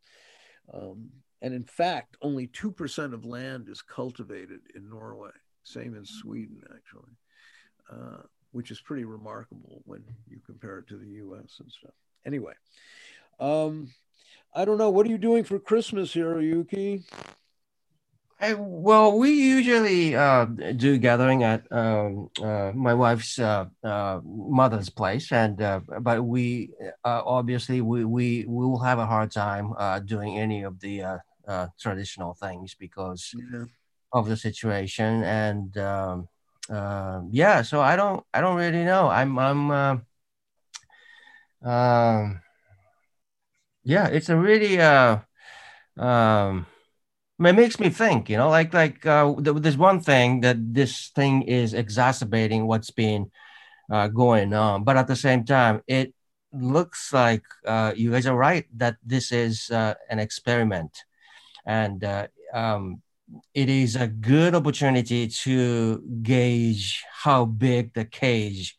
[0.73, 1.09] Um,
[1.41, 5.31] and in fact, only 2% of land is cultivated in Norway,
[5.63, 7.13] same in Sweden, actually,
[7.91, 11.93] uh, which is pretty remarkable when you compare it to the US and stuff.
[12.25, 12.53] Anyway,
[13.39, 13.91] um,
[14.55, 14.89] I don't know.
[14.89, 17.03] What are you doing for Christmas here, Yuki?
[18.39, 24.89] I, well, we usually uh, do gathering at um, uh, my wife's uh, uh mother's
[24.89, 26.71] place, and uh, but we
[27.03, 29.73] uh, obviously we, we we will have a hard time
[30.05, 31.19] doing any of the
[31.79, 33.65] traditional things because yeah.
[34.11, 36.27] of the situation, and um,
[37.31, 39.09] yeah, so I don't I don't really know.
[39.09, 39.71] I'm I'm
[41.63, 42.41] um,
[43.85, 45.19] yeah, it's a really uh
[45.97, 46.67] um,
[47.39, 51.43] it makes me think you know like like uh, there's one thing that this thing
[51.43, 53.31] is exacerbating what's been
[53.91, 56.13] uh, going on but at the same time it
[56.55, 61.03] looks like uh, you guys are right that this is uh, an experiment.
[61.65, 63.01] And uh, um,
[63.53, 68.77] it is a good opportunity to gauge how big the cage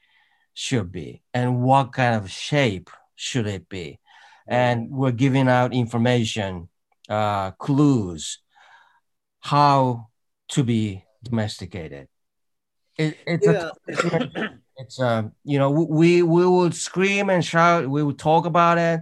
[0.55, 3.99] should be and what kind of shape should it be
[4.47, 6.69] and we're giving out information
[7.09, 8.39] uh, clues
[9.41, 10.09] how
[10.49, 12.09] to be domesticated.
[12.97, 13.71] It, it's yeah.
[13.89, 18.79] a, it's um you know we we will scream and shout we will talk about
[18.79, 19.01] it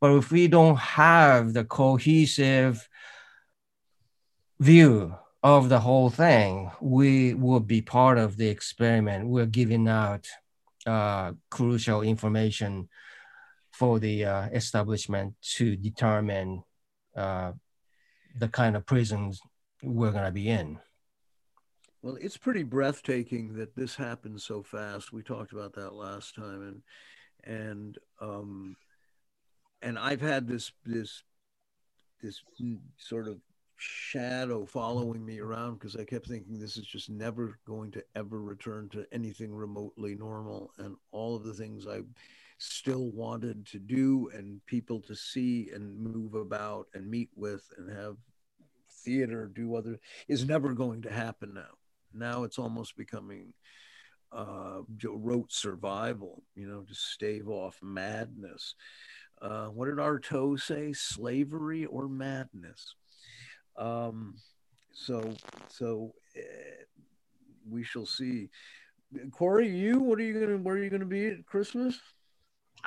[0.00, 2.88] but if we don't have the cohesive
[4.60, 10.26] view of the whole thing we will be part of the experiment we're giving out
[10.86, 12.88] uh, crucial information
[13.78, 16.62] for the uh, establishment to determine
[17.16, 17.52] uh,
[18.38, 19.40] the kind of prisons
[19.82, 20.78] we're going to be in.
[22.00, 25.12] Well, it's pretty breathtaking that this happened so fast.
[25.12, 26.82] We talked about that last time, and
[27.44, 28.76] and um,
[29.82, 31.22] and I've had this this
[32.22, 32.42] this
[32.96, 33.38] sort of
[33.76, 38.40] shadow following me around because I kept thinking this is just never going to ever
[38.40, 42.02] return to anything remotely normal, and all of the things I
[42.58, 47.90] still wanted to do and people to see and move about and meet with and
[47.90, 48.16] have
[49.04, 49.98] theater, do other,
[50.28, 51.74] is never going to happen now.
[52.12, 53.52] Now it's almost becoming
[54.32, 58.74] uh, rote survival, you know, to stave off madness.
[59.42, 60.92] Uh, what did Artaud say?
[60.92, 62.94] Slavery or madness?
[63.76, 64.36] Um,
[64.92, 65.34] so,
[65.68, 66.84] so uh,
[67.68, 68.48] we shall see.
[69.32, 70.56] Cory, you, what are you gonna?
[70.58, 72.00] Where are you gonna be at Christmas?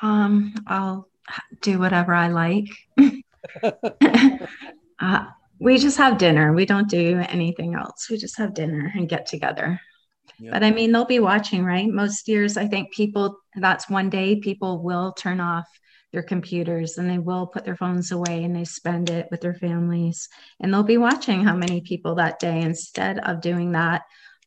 [0.02, 1.08] Um, I'll
[1.62, 2.68] do whatever I like.
[5.00, 5.26] uh,
[5.60, 6.54] we just have dinner.
[6.54, 8.10] We don't do anything else.
[8.10, 9.80] We just have dinner and get together.
[10.40, 10.52] Yeah.
[10.52, 11.88] But I mean, they'll be watching, right?
[11.88, 15.68] Most years, I think people, that's one day people will turn off
[16.14, 19.56] their computers and they will put their phones away and they spend it with their
[19.56, 20.30] families.
[20.60, 24.04] And they'll be watching how many people that day, instead of doing that,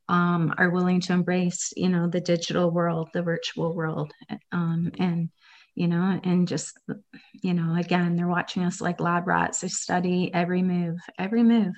[0.09, 4.13] um, are willing to embrace, you know, the digital world, the virtual world,
[4.53, 5.31] um, and
[5.75, 6.79] you know, and just,
[7.42, 9.61] you know, again, they're watching us like lab rats.
[9.61, 11.75] They study every move, every move.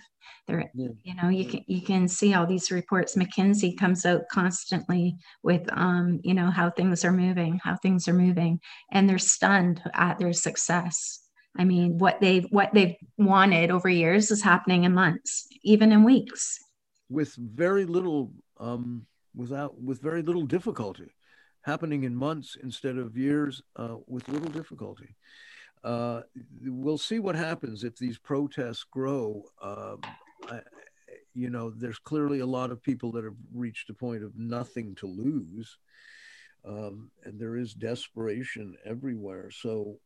[0.48, 0.88] They're, yeah.
[1.02, 3.16] you know, you can you can see all these reports.
[3.16, 8.14] McKinsey comes out constantly with, um, you know, how things are moving, how things are
[8.14, 8.60] moving,
[8.90, 11.20] and they're stunned at their success.
[11.56, 16.02] I mean, what they've what they've wanted over years is happening in months, even in
[16.02, 16.58] weeks,
[17.08, 21.10] with very little, um, without with very little difficulty
[21.62, 25.16] happening in months instead of years uh, with little difficulty.
[25.84, 26.22] Uh,
[26.64, 29.42] we'll see what happens if these protests grow.
[29.60, 30.00] Um,
[30.48, 30.60] I,
[31.34, 34.94] you know, there's clearly a lot of people that have reached a point of nothing
[34.96, 35.78] to lose.
[36.64, 39.50] Um, and there is desperation everywhere.
[39.50, 39.98] So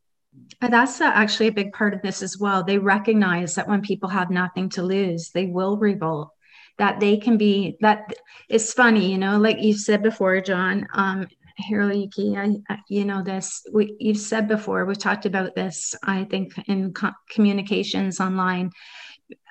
[0.61, 2.65] that's actually a big part of this as well.
[2.65, 6.31] They recognize that when people have nothing to lose, they will revolt.
[6.79, 8.13] That they can be that
[8.51, 10.87] it's funny, you know, like you said before, John.
[10.93, 11.27] Um,
[11.61, 13.63] Hiroyuki, I, you know this.
[13.73, 14.85] We, you've said before.
[14.85, 15.95] We've talked about this.
[16.05, 18.71] I think in co- communications online.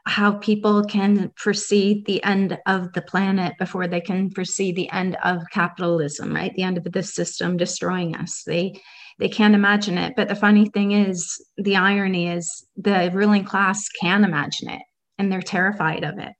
[0.05, 5.17] how people can foresee the end of the planet before they can foresee the end
[5.23, 8.79] of capitalism right the end of the system destroying us they
[9.19, 13.89] they can't imagine it but the funny thing is the irony is the ruling class
[14.01, 14.81] can imagine it
[15.17, 16.33] and they're terrified of it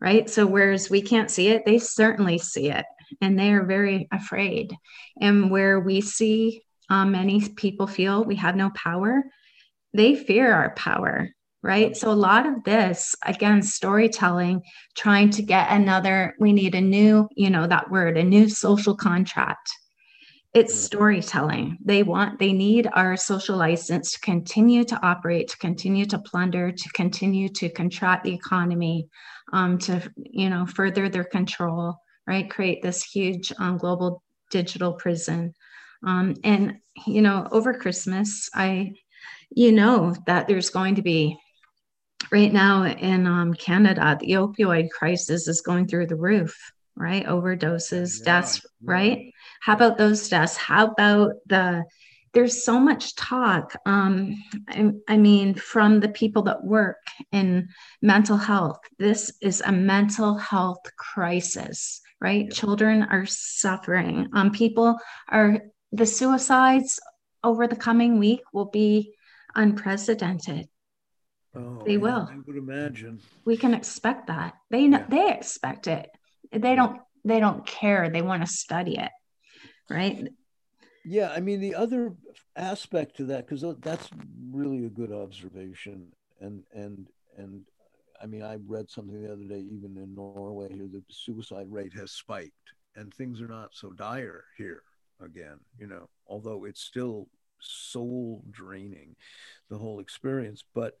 [0.00, 2.86] right so whereas we can't see it they certainly see it
[3.20, 4.74] and they are very afraid.
[5.20, 9.24] And where we see um, many people feel we have no power
[9.94, 11.30] they fear our power
[11.62, 11.96] right?
[11.96, 14.62] So a lot of this again storytelling
[14.94, 18.94] trying to get another we need a new you know that word a new social
[18.94, 19.70] contract.
[20.52, 21.78] It's storytelling.
[21.82, 26.70] They want they need our social license to continue to operate to continue to plunder
[26.70, 29.08] to continue to contract the economy
[29.54, 35.52] um, to you know further their control right create this huge um, global digital prison
[36.06, 38.92] um, and you know over christmas i
[39.50, 41.38] you know that there's going to be
[42.32, 46.56] right now in um, Canada, the opioid crisis is going through the roof,
[46.96, 47.26] right?
[47.26, 48.92] Overdoses, yeah, deaths, yeah.
[48.92, 49.32] right?
[49.60, 50.56] How about those deaths?
[50.56, 51.84] How about the
[52.32, 54.34] there's so much talk um,
[54.68, 56.96] I, I, mean from the people that work
[57.30, 57.68] in
[58.02, 62.54] mental health this is a mental health crisis right yeah.
[62.54, 65.60] children are suffering um, people are
[65.92, 67.00] the suicides
[67.42, 69.14] over the coming week will be
[69.54, 70.68] unprecedented
[71.56, 72.28] Oh, they will.
[72.30, 73.20] I would imagine.
[73.44, 74.54] We can expect that.
[74.70, 75.06] They know yeah.
[75.08, 76.10] they expect it.
[76.52, 78.10] They don't they don't care.
[78.10, 79.10] They want to study it.
[79.88, 80.28] Right?
[81.04, 82.14] Yeah, I mean the other
[82.56, 84.10] aspect to that cuz that's
[84.50, 87.64] really a good observation and and and
[88.24, 91.66] I mean I read something the other day even in Norway here that the suicide
[91.68, 94.82] rate has spiked and things are not so dire here
[95.22, 97.28] again, you know, although it's still
[97.60, 99.14] soul draining
[99.68, 100.64] the whole experience.
[100.74, 100.96] But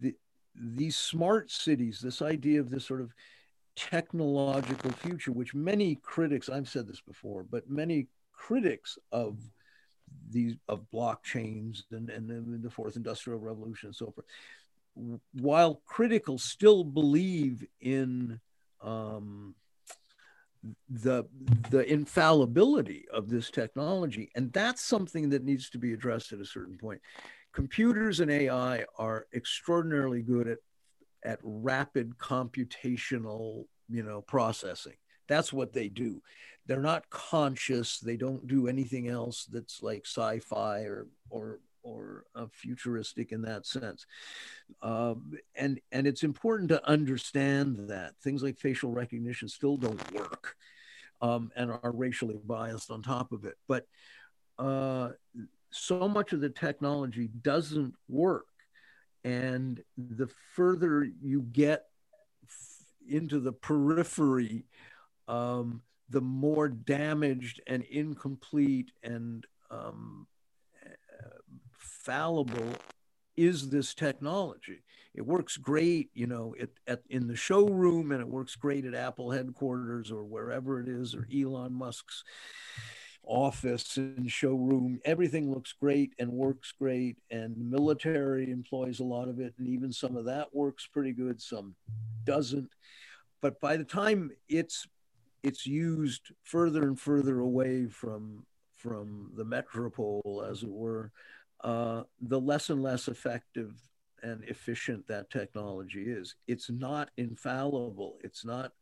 [0.00, 0.14] the,
[0.54, 3.12] these smart cities, this idea of this sort of
[3.74, 9.38] technological future, which many critics, I've said this before, but many critics of
[10.30, 14.26] these of blockchains and, and the fourth industrial revolution and so forth,
[15.32, 18.40] while critical still believe in
[18.82, 19.54] um,
[20.88, 21.24] the
[21.70, 26.46] the infallibility of this technology, and that's something that needs to be addressed at a
[26.46, 27.00] certain point
[27.54, 30.58] computers and AI are extraordinarily good at
[31.24, 34.92] at rapid computational, you know, processing.
[35.26, 36.20] That's what they do.
[36.66, 37.98] They're not conscious.
[37.98, 43.66] They don't do anything else that's like sci-fi or or or uh, futuristic in that
[43.66, 44.06] sense.
[44.82, 50.56] Um, and and it's important to understand that things like facial recognition still don't work
[51.20, 53.54] um, and are racially biased on top of it.
[53.68, 53.86] But
[54.58, 55.10] uh,
[55.70, 58.46] so much of the technology doesn't work.
[59.24, 61.84] And the further you get
[63.08, 64.66] into the periphery,
[65.28, 70.26] um, the more damaged and incomplete and um,
[72.04, 72.72] fallible
[73.36, 74.82] is this technology.
[75.14, 78.94] It works great, you know, it, at, in the showroom, and it works great at
[78.94, 82.24] Apple headquarters or wherever it is, or Elon Musk's
[83.26, 85.00] office and showroom.
[85.04, 89.92] Everything looks great and works great, and military employs a lot of it, and even
[89.92, 91.40] some of that works pretty good.
[91.40, 91.74] Some
[92.24, 92.70] doesn't,
[93.40, 94.86] but by the time it's
[95.42, 98.44] it's used further and further away from
[98.76, 101.10] from the metropole, as it were,
[101.64, 103.72] uh, the less and less effective
[104.22, 106.36] and efficient that technology is.
[106.46, 108.18] It's not infallible.
[108.22, 108.72] It's not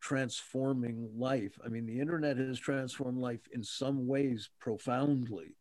[0.00, 1.58] transforming life.
[1.64, 5.56] I mean, the internet has transformed life in some ways profoundly.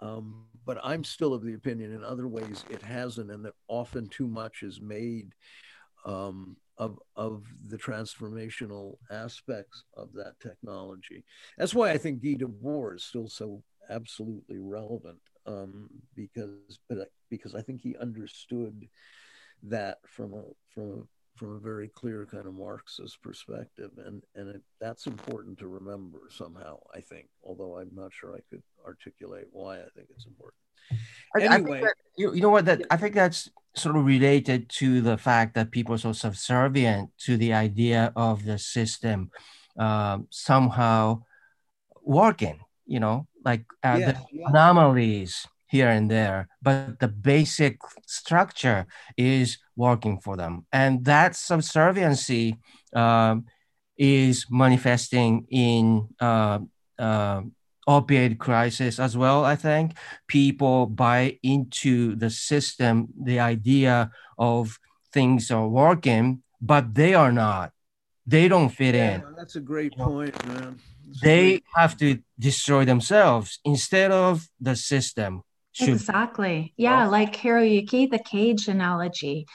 [0.00, 4.08] Um, but I'm still of the opinion in other ways it hasn't, and that often
[4.08, 5.32] too much is made
[6.04, 11.24] um, of, of the transformational aspects of that technology.
[11.56, 17.54] That's why I think Guy Debord is still so absolutely relevant um, because, but because
[17.54, 18.88] I think he understood
[19.64, 20.42] that from a
[20.74, 21.02] from a
[21.36, 26.20] from a very clear kind of Marxist perspective, and and it, that's important to remember
[26.30, 26.78] somehow.
[26.94, 30.58] I think, although I'm not sure I could articulate why I think it's important.
[31.40, 32.66] Anyway, that, you, you know what?
[32.66, 37.10] That I think that's sort of related to the fact that people are so subservient
[37.18, 39.30] to the idea of the system
[39.78, 41.22] um, somehow
[42.02, 42.60] working.
[42.86, 44.48] You know, like uh, yeah, the yeah.
[44.48, 48.86] anomalies here and there, but the basic structure
[49.16, 50.66] is working for them.
[50.70, 52.58] And that subserviency
[52.94, 53.46] um,
[53.96, 56.58] is manifesting in uh,
[56.98, 57.40] uh,
[57.88, 59.44] opioid crisis as well.
[59.44, 59.96] I think
[60.28, 64.78] people buy into the system, the idea of
[65.12, 67.72] things are working, but they are not.
[68.26, 69.34] They don't fit Yeah, in.
[69.36, 70.78] that's a great point, man.
[71.12, 75.42] That's a They great- have to destroy themselves instead of the system.
[75.72, 76.74] Should Exactly.
[76.76, 79.46] Yeah, Well- like Hiroyuki, the cage analogy.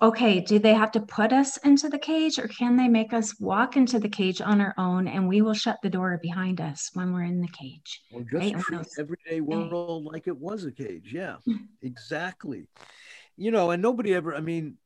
[0.00, 3.38] Okay, do they have to put us into the cage or can they make us
[3.40, 6.90] walk into the cage on our own and we will shut the door behind us
[6.94, 8.02] when we're in the cage?
[8.12, 8.58] Or just right?
[8.60, 11.10] Treat those- everyday world like it was a cage.
[11.12, 11.56] Yeah, hmm.
[11.82, 12.68] exactly.
[13.36, 14.76] You know, and nobody ever, I mean,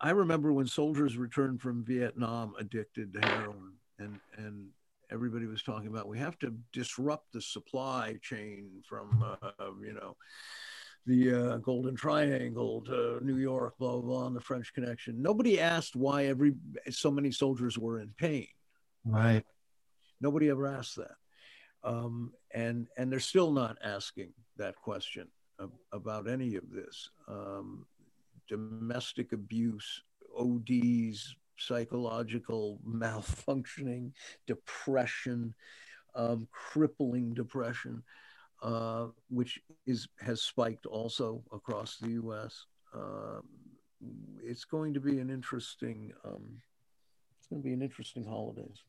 [0.00, 4.68] I remember when soldiers returned from Vietnam addicted to heroin and, and
[5.12, 9.50] everybody was talking about we have to disrupt the supply chain from, uh,
[9.80, 10.16] you know,
[11.06, 15.20] the uh, Golden Triangle to New York, blah, blah, blah, and the French Connection.
[15.20, 16.54] Nobody asked why every
[16.90, 18.46] so many soldiers were in pain.
[19.04, 19.44] right.
[20.20, 21.16] Nobody ever asked that,
[21.82, 25.28] um, and and they're still not asking that question
[25.58, 27.08] ab- about any of this.
[27.26, 27.86] Um,
[28.46, 30.02] domestic abuse,
[30.38, 34.12] ODs, psychological malfunctioning,
[34.46, 35.54] depression,
[36.14, 38.02] um, crippling depression,
[38.62, 42.66] uh, which is has spiked also across the U.S.
[42.94, 43.42] Um,
[44.42, 46.12] it's going to be an interesting.
[46.24, 46.60] Um,
[47.38, 48.82] it's going to be an interesting holidays.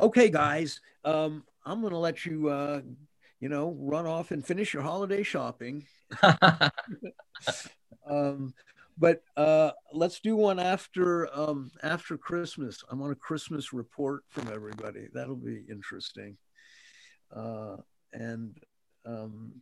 [0.00, 2.80] Okay, guys, um, I'm going to let you, uh,
[3.40, 5.86] you know, run off and finish your holiday shopping.
[8.08, 8.54] Um,
[8.98, 12.82] but uh, let's do one after um, after Christmas.
[12.90, 15.08] I want a Christmas report from everybody.
[15.12, 16.36] That'll be interesting,
[17.34, 17.76] uh,
[18.12, 18.58] and
[19.06, 19.52] um,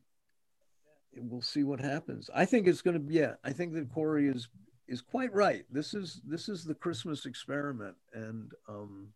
[1.17, 2.31] we'll see what happens.
[2.35, 3.15] I think it's going to be.
[3.15, 4.49] Yeah, I think that Cory is
[4.89, 5.65] is quite right.
[5.71, 9.09] This is this is the Christmas experiment, and um,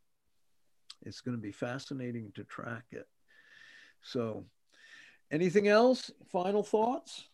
[1.02, 3.08] it's going to be fascinating to track it.
[4.02, 4.44] So,
[5.30, 6.10] anything else?
[6.30, 7.29] Final thoughts?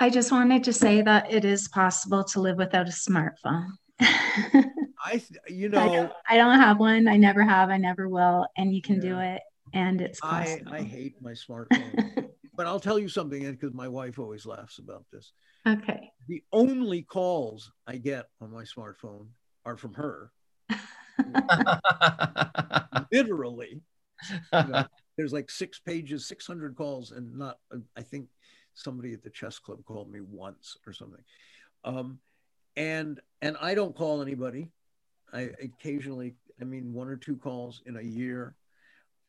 [0.00, 3.66] I just wanted to say that it is possible to live without a smartphone.
[4.00, 4.64] I,
[5.10, 7.06] th- you I, know, don't, I don't have one.
[7.06, 7.68] I never have.
[7.68, 8.46] I never will.
[8.56, 9.42] And you can do it.
[9.74, 10.62] And it's I.
[10.70, 12.30] I hate my smartphone.
[12.56, 15.32] but I'll tell you something, because my wife always laughs about this.
[15.68, 16.10] okay.
[16.28, 19.26] The only calls I get on my smartphone
[19.66, 20.32] are from her.
[23.12, 23.82] Literally,
[24.30, 24.86] you know,
[25.18, 27.58] there's like six pages, 600 calls, and not,
[27.96, 28.28] I think
[28.82, 31.22] somebody at the chess club called me once or something.
[31.84, 32.18] Um,
[32.76, 34.70] and and I don't call anybody.
[35.32, 38.54] I occasionally, I mean, one or two calls in a year.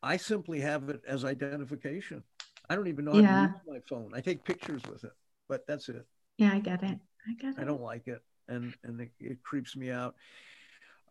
[0.03, 2.23] I simply have it as identification.
[2.69, 3.47] I don't even know how Yeah.
[3.47, 4.11] to use my phone.
[4.15, 5.11] I take pictures with it,
[5.47, 6.05] but that's it.
[6.37, 6.99] Yeah, I get it.
[7.27, 7.59] I get it.
[7.59, 10.15] I don't like it, and and it, it creeps me out.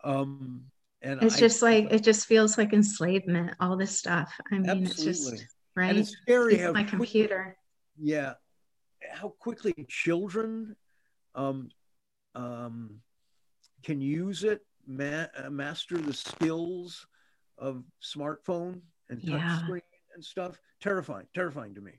[0.03, 0.65] Um,
[1.03, 3.55] and It's I- just like it just feels like enslavement.
[3.61, 4.33] All this stuff.
[4.51, 5.33] I mean, it's just
[5.77, 5.91] right.
[5.91, 7.57] and it's scary It's how my computer.
[8.01, 8.35] Yeah,
[9.13, 10.77] how quickly children
[11.35, 11.71] um,
[12.35, 13.01] um,
[13.83, 17.07] can use it, ma- uh, master the skills
[17.59, 19.59] of smartphone and touch Yeah.
[19.59, 19.83] screen
[20.15, 20.59] and stuff.
[20.81, 21.93] Terrifying, terrifying to me.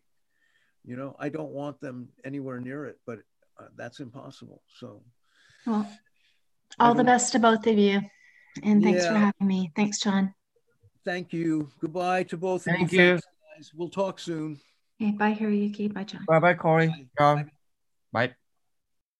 [0.83, 3.19] You know, I don't want them anywhere near it, but
[3.59, 4.63] uh, that's impossible.
[4.79, 5.03] So,
[5.67, 5.87] Well,
[6.79, 8.01] all the best to both of you.
[8.63, 9.71] And thanks for having me.
[9.75, 10.33] Thanks, John.
[11.05, 11.69] thank you.
[11.79, 13.01] Goodbye to both of Thank you.
[13.13, 13.19] you.
[13.75, 14.59] We'll talk soon.
[15.01, 15.91] Okay, bye, Hiroyuki.
[15.91, 16.25] Bye, John.
[16.27, 16.87] bye bye, Cory.
[16.87, 17.05] Bye.
[17.17, 17.51] John.
[18.13, 18.35] Bye.